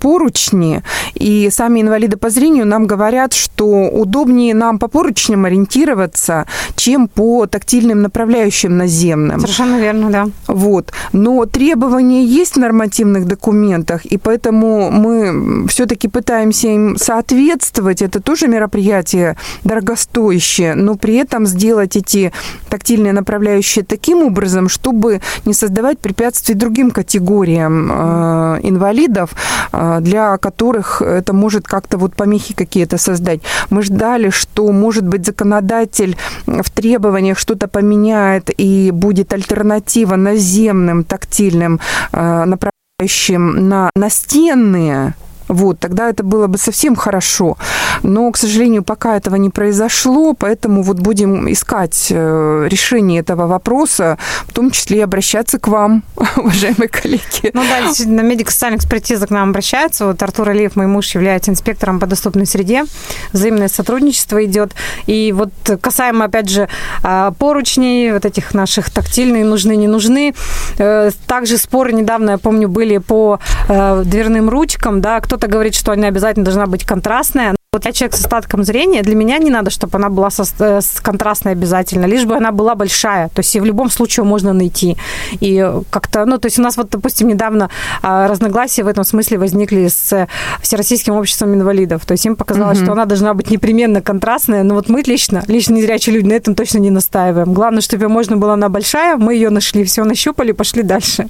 поручни, 0.00 0.82
и 1.14 1.48
сами 1.50 1.80
инвалиды 1.80 2.16
по 2.16 2.30
зрению 2.30 2.66
нам 2.66 2.86
говорят, 2.86 3.32
что 3.32 3.88
удобнее 3.88 4.54
нам 4.54 4.78
по 4.78 4.88
поручням 4.88 5.44
ориентироваться, 5.44 6.46
чем 6.76 7.08
по 7.08 7.46
тактильным 7.46 8.02
направляющим 8.02 8.76
на 8.76 8.86
землю 8.86 9.07
наземным. 9.16 9.40
Совершенно 9.40 9.80
верно, 9.80 10.10
да. 10.10 10.28
Вот. 10.46 10.92
Но 11.12 11.44
требования 11.46 12.24
есть 12.24 12.56
в 12.56 12.58
нормативных 12.58 13.26
документах, 13.26 14.04
и 14.04 14.18
поэтому 14.18 14.90
мы 14.90 15.66
все-таки 15.68 16.08
пытаемся 16.08 16.68
им 16.68 16.96
соответствовать. 16.96 18.02
Это 18.02 18.20
тоже 18.20 18.48
мероприятие 18.48 19.36
дорогостоящее, 19.64 20.74
но 20.74 20.96
при 20.96 21.14
этом 21.14 21.46
сделать 21.46 21.96
эти 21.96 22.32
тактильные 22.68 23.12
направляющие 23.12 23.84
таким 23.84 24.22
образом, 24.22 24.68
чтобы 24.68 25.20
не 25.44 25.54
создавать 25.54 25.98
препятствий 25.98 26.54
другим 26.54 26.90
категориям 26.90 27.90
э, 27.90 28.60
инвалидов, 28.62 29.30
э, 29.72 29.98
для 30.00 30.36
которых 30.38 31.02
это 31.02 31.32
может 31.32 31.66
как-то 31.66 31.98
вот 31.98 32.14
помехи 32.14 32.54
какие-то 32.54 32.98
создать. 32.98 33.40
Мы 33.70 33.82
ждали, 33.82 34.30
что, 34.30 34.72
может 34.72 35.06
быть, 35.06 35.26
законодатель 35.26 36.16
в 36.46 36.70
требованиях 36.70 37.38
что-то 37.38 37.68
поменяет 37.68 38.50
и 38.60 38.90
будет 38.98 39.32
альтернатива 39.32 40.16
наземным 40.16 41.04
тактильным 41.04 41.80
э, 42.12 42.44
направляющим 42.44 43.68
на 43.68 43.90
настенные 43.94 45.14
вот, 45.48 45.80
тогда 45.80 46.08
это 46.08 46.22
было 46.22 46.46
бы 46.46 46.58
совсем 46.58 46.94
хорошо. 46.96 47.56
Но, 48.02 48.30
к 48.30 48.36
сожалению, 48.36 48.82
пока 48.82 49.16
этого 49.16 49.36
не 49.36 49.50
произошло, 49.50 50.34
поэтому 50.34 50.82
вот 50.82 50.98
будем 51.00 51.50
искать 51.50 52.08
э, 52.10 52.66
решение 52.68 53.20
этого 53.20 53.46
вопроса, 53.46 54.18
в 54.46 54.52
том 54.52 54.70
числе 54.70 54.98
и 54.98 55.00
обращаться 55.00 55.58
к 55.58 55.68
вам, 55.68 56.02
уважаемые 56.36 56.88
коллеги. 56.88 57.50
Ну 57.52 57.62
да, 57.62 57.86
действительно, 57.86 58.20
медико-социальная 58.20 58.78
экспертиза 58.78 59.26
к 59.26 59.30
нам 59.30 59.50
обращается. 59.50 60.06
Вот 60.06 60.22
Артур 60.22 60.50
Алиев, 60.50 60.76
мой 60.76 60.86
муж, 60.86 61.14
является 61.14 61.50
инспектором 61.50 61.98
по 61.98 62.06
доступной 62.06 62.46
среде. 62.46 62.84
Взаимное 63.32 63.68
сотрудничество 63.68 64.44
идет. 64.44 64.72
И 65.06 65.32
вот 65.32 65.50
касаемо, 65.80 66.26
опять 66.26 66.48
же, 66.50 66.68
а, 67.02 67.32
поручней, 67.32 68.12
вот 68.12 68.24
этих 68.24 68.54
наших 68.54 68.90
тактильные, 68.90 69.44
нужны, 69.44 69.76
не 69.76 69.86
нужны. 69.86 70.34
Э, 70.78 71.10
также 71.26 71.56
споры 71.56 71.92
недавно, 71.92 72.32
я 72.32 72.38
помню, 72.38 72.68
были 72.68 72.98
по 72.98 73.38
э, 73.68 74.02
дверным 74.04 74.50
ручкам, 74.50 75.00
да, 75.00 75.20
кто 75.20 75.37
кто-то 75.38 75.52
говорит, 75.52 75.76
что 75.76 75.92
она 75.92 76.08
обязательно 76.08 76.44
должна 76.44 76.66
быть 76.66 76.84
контрастная. 76.84 77.54
Вот 77.78 77.84
я 77.84 77.92
человек 77.92 78.16
с 78.16 78.20
остатком 78.22 78.64
зрения, 78.64 79.02
для 79.02 79.14
меня 79.14 79.38
не 79.38 79.50
надо, 79.50 79.70
чтобы 79.70 79.98
она 79.98 80.08
была 80.08 80.30
со, 80.30 80.42
э, 80.58 80.80
с 80.80 81.00
контрастной 81.00 81.52
обязательно, 81.52 82.06
лишь 82.06 82.24
бы 82.24 82.34
она 82.34 82.50
была 82.50 82.74
большая. 82.74 83.28
То 83.28 83.38
есть 83.38 83.54
и 83.54 83.60
в 83.60 83.64
любом 83.64 83.88
случае 83.88 84.24
можно 84.24 84.52
найти. 84.52 84.96
И 85.38 85.64
как-то, 85.90 86.24
ну, 86.24 86.38
то 86.38 86.46
есть 86.46 86.58
у 86.58 86.62
нас 86.62 86.76
вот, 86.76 86.90
допустим, 86.90 87.28
недавно 87.28 87.70
а, 88.02 88.26
разногласия 88.26 88.82
в 88.82 88.88
этом 88.88 89.04
смысле 89.04 89.38
возникли 89.38 89.86
с 89.86 90.26
Всероссийским 90.60 91.14
обществом 91.14 91.54
инвалидов. 91.54 92.04
То 92.04 92.14
есть 92.14 92.26
им 92.26 92.34
показалось, 92.34 92.78
mm-hmm. 92.78 92.82
что 92.82 92.92
она 92.92 93.04
должна 93.04 93.32
быть 93.34 93.48
непременно 93.48 94.02
контрастная. 94.02 94.64
Но 94.64 94.74
вот 94.74 94.88
мы 94.88 95.02
лично, 95.06 95.44
лично 95.46 95.74
незрячие 95.74 96.16
люди, 96.16 96.26
на 96.26 96.32
этом 96.32 96.56
точно 96.56 96.78
не 96.78 96.90
настаиваем. 96.90 97.52
Главное, 97.52 97.80
чтобы 97.80 98.06
ее 98.06 98.08
можно 98.08 98.36
было 98.36 98.54
она 98.54 98.68
большая, 98.68 99.18
мы 99.18 99.34
ее 99.34 99.50
нашли, 99.50 99.84
все 99.84 100.02
нащупали, 100.02 100.50
пошли 100.50 100.82
дальше. 100.82 101.28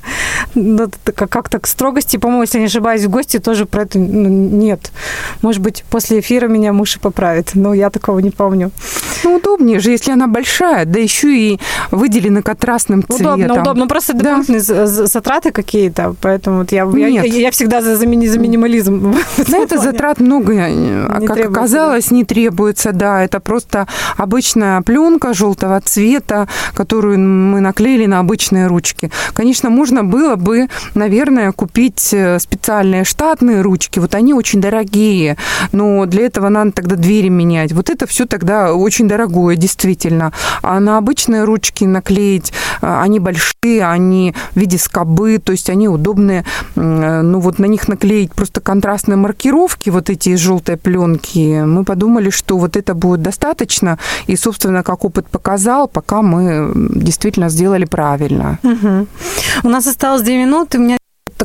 Ну, 0.54 0.88
как-то 1.14 1.58
к 1.58 1.66
строгости, 1.66 2.16
по-моему, 2.16 2.44
если 2.44 2.58
не 2.58 2.66
ошибаюсь, 2.66 3.04
в 3.04 3.10
гости 3.10 3.38
тоже 3.38 3.66
про 3.66 3.82
это 3.82 3.98
ну, 3.98 4.30
нет. 4.30 4.90
Может 5.42 5.60
быть, 5.60 5.84
после 5.90 6.20
эфира 6.20 6.37
меня 6.46 6.72
муж 6.72 6.96
и 6.96 6.98
поправит, 6.98 7.50
но 7.54 7.74
я 7.74 7.90
такого 7.90 8.20
не 8.20 8.30
помню. 8.30 8.70
Ну, 9.24 9.36
удобнее 9.36 9.80
же, 9.80 9.90
если 9.90 10.12
она 10.12 10.26
большая, 10.26 10.84
да 10.84 11.00
еще 11.00 11.36
и 11.36 11.60
выделена 11.90 12.42
контрастным 12.42 13.02
цветом. 13.02 13.40
Удобно, 13.40 13.60
удобно. 13.60 13.86
Просто 13.88 14.14
дополнительные 14.14 14.62
да. 14.62 14.86
затраты 14.86 15.50
какие-то, 15.50 16.14
поэтому 16.20 16.58
вот 16.58 16.72
я, 16.72 16.88
я, 16.96 17.22
я 17.22 17.50
всегда 17.50 17.80
за, 17.80 17.96
за, 17.96 18.06
мини, 18.06 18.26
за 18.26 18.38
минимализм. 18.38 19.14
На 19.48 19.56
это 19.58 19.78
затрат 19.78 20.20
много, 20.20 20.52
а, 20.56 21.20
как 21.26 21.38
оказалось, 21.38 22.10
не 22.10 22.24
требуется, 22.24 22.92
да. 22.92 23.24
Это 23.24 23.40
просто 23.40 23.86
обычная 24.16 24.80
пленка 24.82 25.34
желтого 25.34 25.80
цвета, 25.80 26.48
которую 26.74 27.18
мы 27.18 27.60
наклеили 27.60 28.06
на 28.06 28.20
обычные 28.20 28.66
ручки. 28.66 29.10
Конечно, 29.32 29.70
можно 29.70 30.04
было 30.04 30.36
бы, 30.36 30.68
наверное, 30.94 31.52
купить 31.52 32.10
э, 32.12 32.38
специальные 32.38 33.04
штатные 33.04 33.62
ручки. 33.62 33.98
Вот 33.98 34.14
они 34.14 34.34
очень 34.34 34.60
дорогие, 34.60 35.36
но 35.72 36.06
для 36.06 36.26
этого 36.28 36.48
надо 36.48 36.72
тогда 36.72 36.96
двери 36.96 37.28
менять. 37.28 37.72
Вот 37.72 37.90
это 37.90 38.06
все 38.06 38.26
тогда 38.26 38.74
очень 38.74 39.08
дорогое, 39.08 39.56
действительно. 39.56 40.32
А 40.62 40.78
на 40.80 40.98
обычные 40.98 41.44
ручки 41.44 41.84
наклеить, 41.84 42.52
а, 42.80 43.02
они 43.02 43.18
большие, 43.18 43.84
они 43.86 44.34
в 44.52 44.56
виде 44.56 44.78
скобы, 44.78 45.38
то 45.38 45.52
есть 45.52 45.70
они 45.70 45.88
удобные. 45.88 46.44
Ну 46.76 47.40
вот 47.40 47.58
на 47.58 47.66
них 47.66 47.88
наклеить 47.88 48.32
просто 48.34 48.60
контрастные 48.60 49.16
маркировки, 49.16 49.90
вот 49.90 50.10
эти 50.10 50.30
из 50.30 50.40
желтой 50.40 50.76
пленки, 50.76 51.62
мы 51.64 51.84
подумали, 51.84 52.30
что 52.30 52.58
вот 52.58 52.76
это 52.76 52.94
будет 52.94 53.22
достаточно. 53.22 53.98
И, 54.26 54.36
собственно, 54.36 54.82
как 54.82 55.04
опыт 55.04 55.26
показал, 55.28 55.88
пока 55.88 56.22
мы 56.22 56.72
действительно 56.74 57.48
сделали 57.48 57.84
правильно. 57.84 58.58
Угу. 58.62 59.06
У 59.64 59.68
нас 59.68 59.86
осталось 59.86 60.22
две 60.22 60.38
минуты. 60.38 60.78
У 60.78 60.82
меня 60.82 60.97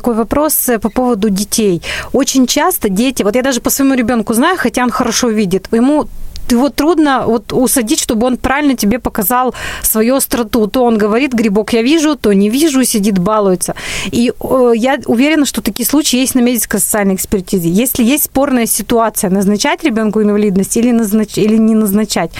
такой 0.03 0.15
вопрос 0.15 0.69
э, 0.69 0.79
по 0.79 0.89
поводу 0.89 1.29
детей. 1.29 1.81
Очень 2.13 2.45
часто 2.45 2.89
дети, 2.89 3.23
вот 3.23 3.35
я 3.35 3.41
даже 3.41 3.61
по 3.61 3.69
своему 3.69 3.95
ребенку 3.95 4.33
знаю, 4.33 4.57
хотя 4.57 4.83
он 4.83 4.91
хорошо 4.91 5.29
видит, 5.29 5.67
ему 5.71 6.07
его 6.51 6.69
трудно 6.69 7.23
вот 7.25 7.53
усадить, 7.53 7.99
чтобы 7.99 8.27
он 8.27 8.37
правильно 8.37 8.75
тебе 8.75 8.99
показал 8.99 9.55
свою 9.81 10.15
остроту. 10.15 10.67
То 10.67 10.83
он 10.83 10.97
говорит, 10.97 11.33
грибок 11.33 11.73
я 11.73 11.81
вижу, 11.81 12.15
то 12.15 12.33
не 12.33 12.49
вижу, 12.49 12.83
сидит, 12.83 13.17
балуется. 13.17 13.73
И 14.11 14.33
э, 14.39 14.71
я 14.75 14.99
уверена, 15.05 15.45
что 15.45 15.61
такие 15.61 15.85
случаи 15.85 16.19
есть 16.19 16.35
на 16.35 16.41
медико-социальной 16.41 17.15
экспертизе. 17.15 17.69
Если 17.69 18.03
есть 18.03 18.23
спорная 18.25 18.65
ситуация, 18.65 19.29
назначать 19.29 19.83
ребенку 19.85 20.21
инвалидность 20.21 20.77
или, 20.77 20.91
назнач... 20.91 21.37
или 21.37 21.57
не 21.57 21.75
назначать, 21.75 22.31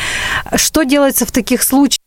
что 0.56 0.84
делается 0.84 1.26
в 1.26 1.32
таких 1.32 1.64
случаях? 1.64 2.03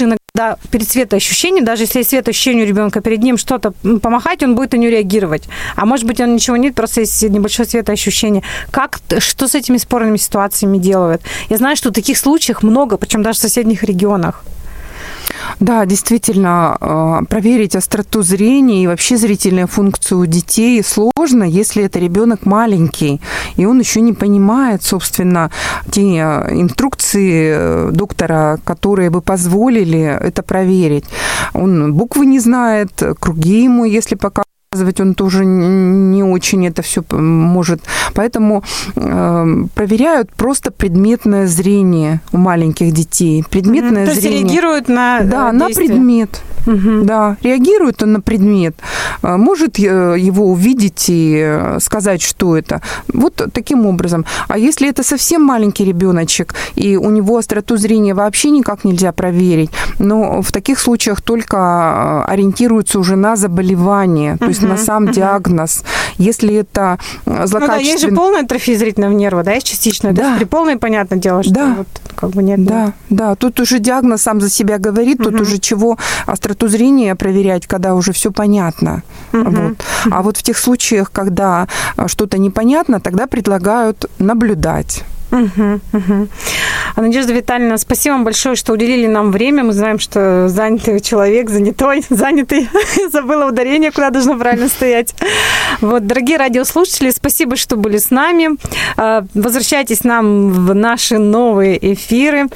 Иногда 0.00 0.56
перед 0.70 0.88
светоощущением, 0.88 1.64
даже 1.64 1.84
если 1.84 1.98
есть 1.98 2.10
светоощущение 2.10 2.64
у 2.64 2.68
ребенка 2.68 3.00
перед 3.00 3.22
ним 3.22 3.36
что-то 3.36 3.72
помахать, 4.00 4.42
он 4.42 4.54
будет 4.54 4.72
на 4.72 4.76
нее 4.76 4.90
реагировать. 4.90 5.44
А 5.76 5.84
может 5.84 6.06
быть, 6.06 6.20
он 6.20 6.34
ничего 6.34 6.56
нет, 6.56 6.74
просто 6.74 7.00
есть 7.00 7.22
небольшое 7.22 7.68
светоощущение. 7.68 8.42
Как, 8.70 9.00
что 9.18 9.48
с 9.48 9.54
этими 9.54 9.76
спорными 9.76 10.16
ситуациями 10.16 10.78
делают? 10.78 11.22
Я 11.48 11.58
знаю, 11.58 11.76
что 11.76 11.90
таких 11.90 12.18
случаев 12.18 12.62
много, 12.62 12.96
причем 12.96 13.22
даже 13.22 13.38
в 13.38 13.42
соседних 13.42 13.82
регионах. 13.82 14.44
Да, 15.60 15.86
действительно, 15.86 16.76
э, 16.80 17.24
проверить 17.28 17.76
остроту 17.76 18.22
зрения 18.22 18.84
и 18.84 18.86
вообще 18.86 19.16
зрительную 19.16 19.66
функцию 19.66 20.20
у 20.20 20.26
детей 20.26 20.82
сложно, 20.82 21.44
если 21.44 21.84
это 21.84 21.98
ребенок 21.98 22.46
маленький, 22.46 23.20
и 23.56 23.66
он 23.66 23.78
еще 23.78 24.00
не 24.00 24.12
понимает, 24.12 24.82
собственно, 24.82 25.50
те 25.90 26.02
э, 26.02 26.60
инструкции 26.60 27.54
э, 27.54 27.90
доктора, 27.92 28.58
которые 28.64 29.10
бы 29.10 29.20
позволили 29.20 30.00
это 30.00 30.42
проверить. 30.42 31.04
Он 31.54 31.94
буквы 31.94 32.26
не 32.26 32.40
знает, 32.40 33.02
круги 33.20 33.64
ему, 33.64 33.84
если 33.84 34.14
пока 34.14 34.42
он 35.00 35.14
тоже 35.14 35.44
не 35.44 36.22
очень 36.22 36.66
это 36.66 36.82
все 36.82 37.04
может. 37.10 37.82
Поэтому 38.14 38.64
э, 38.96 39.64
проверяют 39.74 40.32
просто 40.32 40.70
предметное 40.70 41.46
зрение 41.46 42.20
у 42.32 42.38
маленьких 42.38 42.92
детей. 42.92 43.44
Предметное 43.48 44.06
mm-hmm. 44.06 44.14
зрение. 44.14 44.30
То 44.30 44.36
есть 44.36 44.44
реагируют 44.44 44.88
на 44.88 45.20
Да, 45.20 45.52
действие. 45.52 45.88
на 45.88 45.94
предмет. 45.94 46.42
Угу. 46.66 47.04
Да, 47.04 47.36
реагирует 47.42 48.02
он 48.02 48.12
на 48.12 48.20
предмет, 48.20 48.74
э, 49.22 49.36
может 49.36 49.78
э, 49.78 50.16
его 50.18 50.50
увидеть 50.50 51.06
и 51.08 51.40
э, 51.44 51.78
сказать, 51.80 52.22
что 52.22 52.56
это. 52.56 52.80
Вот 53.12 53.42
таким 53.52 53.86
образом. 53.86 54.24
А 54.48 54.58
если 54.58 54.88
это 54.88 55.02
совсем 55.02 55.42
маленький 55.42 55.84
ребеночек, 55.84 56.54
и 56.74 56.96
у 56.96 57.10
него 57.10 57.36
остроту 57.36 57.76
зрения 57.76 58.14
вообще 58.14 58.50
никак 58.50 58.84
нельзя 58.84 59.12
проверить, 59.12 59.70
но 59.98 60.42
в 60.42 60.52
таких 60.52 60.78
случаях 60.78 61.20
только 61.20 62.24
ориентируются 62.24 62.98
уже 62.98 63.16
на 63.16 63.36
заболевание, 63.36 64.36
то 64.36 64.46
есть 64.46 64.62
на 64.62 64.76
сам 64.76 65.10
диагноз. 65.10 65.84
Если 66.18 66.54
это 66.54 66.98
злокачественный... 67.26 67.60
Ну 67.60 67.66
да, 67.66 67.76
есть 67.76 68.00
же 68.02 68.08
полная 68.12 68.42
атрофия 68.42 68.76
зрительного 68.76 69.12
нерва, 69.12 69.42
да, 69.42 69.52
есть 69.52 69.66
частичная. 69.66 70.12
Да. 70.12 70.36
при 70.36 70.44
полной, 70.44 70.76
понятное 70.76 71.18
дело, 71.18 71.42
что 71.42 71.52
да. 71.52 71.74
вот 71.78 71.86
как 72.22 72.30
бы 72.30 72.42
нет. 72.42 72.64
Да, 72.64 72.92
да. 73.10 73.34
Тут 73.34 73.60
уже 73.60 73.80
диагноз 73.80 74.22
сам 74.22 74.40
за 74.40 74.48
себя 74.48 74.78
говорит, 74.78 75.18
тут 75.18 75.40
уже 75.40 75.58
чего 75.58 75.98
остроту 76.24 76.52
остроту 76.52 76.68
зрения 76.68 77.14
проверять, 77.14 77.66
когда 77.66 77.94
уже 77.94 78.12
все 78.12 78.30
понятно. 78.30 79.02
Угу. 79.32 79.50
Вот. 79.50 79.76
А 80.10 80.22
вот 80.22 80.36
в 80.36 80.42
тех 80.42 80.58
случаях, 80.58 81.10
когда 81.10 81.66
а, 81.96 82.08
что-то 82.08 82.38
непонятно, 82.38 83.00
тогда 83.00 83.26
предлагают 83.26 84.10
наблюдать. 84.18 85.04
Угу, 85.32 85.80
угу. 85.94 86.28
Надежда 86.96 87.32
Витальевна, 87.32 87.78
спасибо 87.78 88.12
вам 88.12 88.24
большое, 88.24 88.54
что 88.54 88.74
уделили 88.74 89.06
нам 89.06 89.32
время. 89.32 89.64
Мы 89.64 89.72
знаем, 89.72 89.98
что 89.98 90.48
занятый 90.48 91.00
человек, 91.00 91.48
занятой, 91.48 92.04
занятый. 92.10 92.68
Забыла 93.10 93.46
ударение, 93.46 93.90
куда 93.90 94.10
должно 94.10 94.38
правильно 94.38 94.68
стоять. 94.68 95.14
Вот, 95.80 96.06
дорогие 96.06 96.36
радиослушатели, 96.36 97.10
спасибо, 97.10 97.56
что 97.56 97.76
были 97.76 97.96
с 97.96 98.10
нами. 98.10 98.58
А, 98.98 99.24
возвращайтесь 99.32 100.04
нам 100.04 100.50
в 100.50 100.74
наши 100.74 101.16
новые 101.16 101.94
эфиры. 101.94 102.48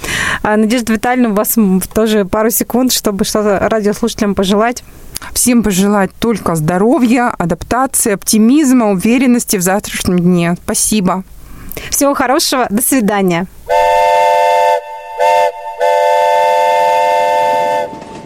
А, 0.43 0.59
Надежда 0.59 0.93
Витальевна, 0.93 1.31
у 1.31 1.35
вас 1.35 1.57
тоже 1.95 2.27
пару 2.27 2.51
секунд, 2.51 2.93
чтобы 2.93 3.24
что-то 3.24 3.66
радиослушателям 3.70 4.35
пожелать. 4.35 4.85
Всем 5.33 5.62
пожелать 5.62 6.11
только 6.18 6.55
здоровья, 6.57 7.35
адаптации, 7.39 8.12
оптимизма, 8.12 8.91
уверенности 8.91 9.57
в 9.57 9.62
завтрашнем 9.62 10.18
дне. 10.18 10.57
Спасибо. 10.62 11.24
Всего 11.91 12.14
хорошего. 12.14 12.66
До 12.70 12.83
свидания. 12.83 13.47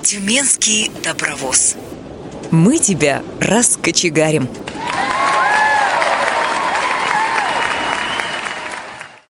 Тюменский 0.03 0.91
добровоз. 1.05 1.77
Мы 2.51 2.79
тебя 2.79 3.23
раскочегарим. 3.41 4.49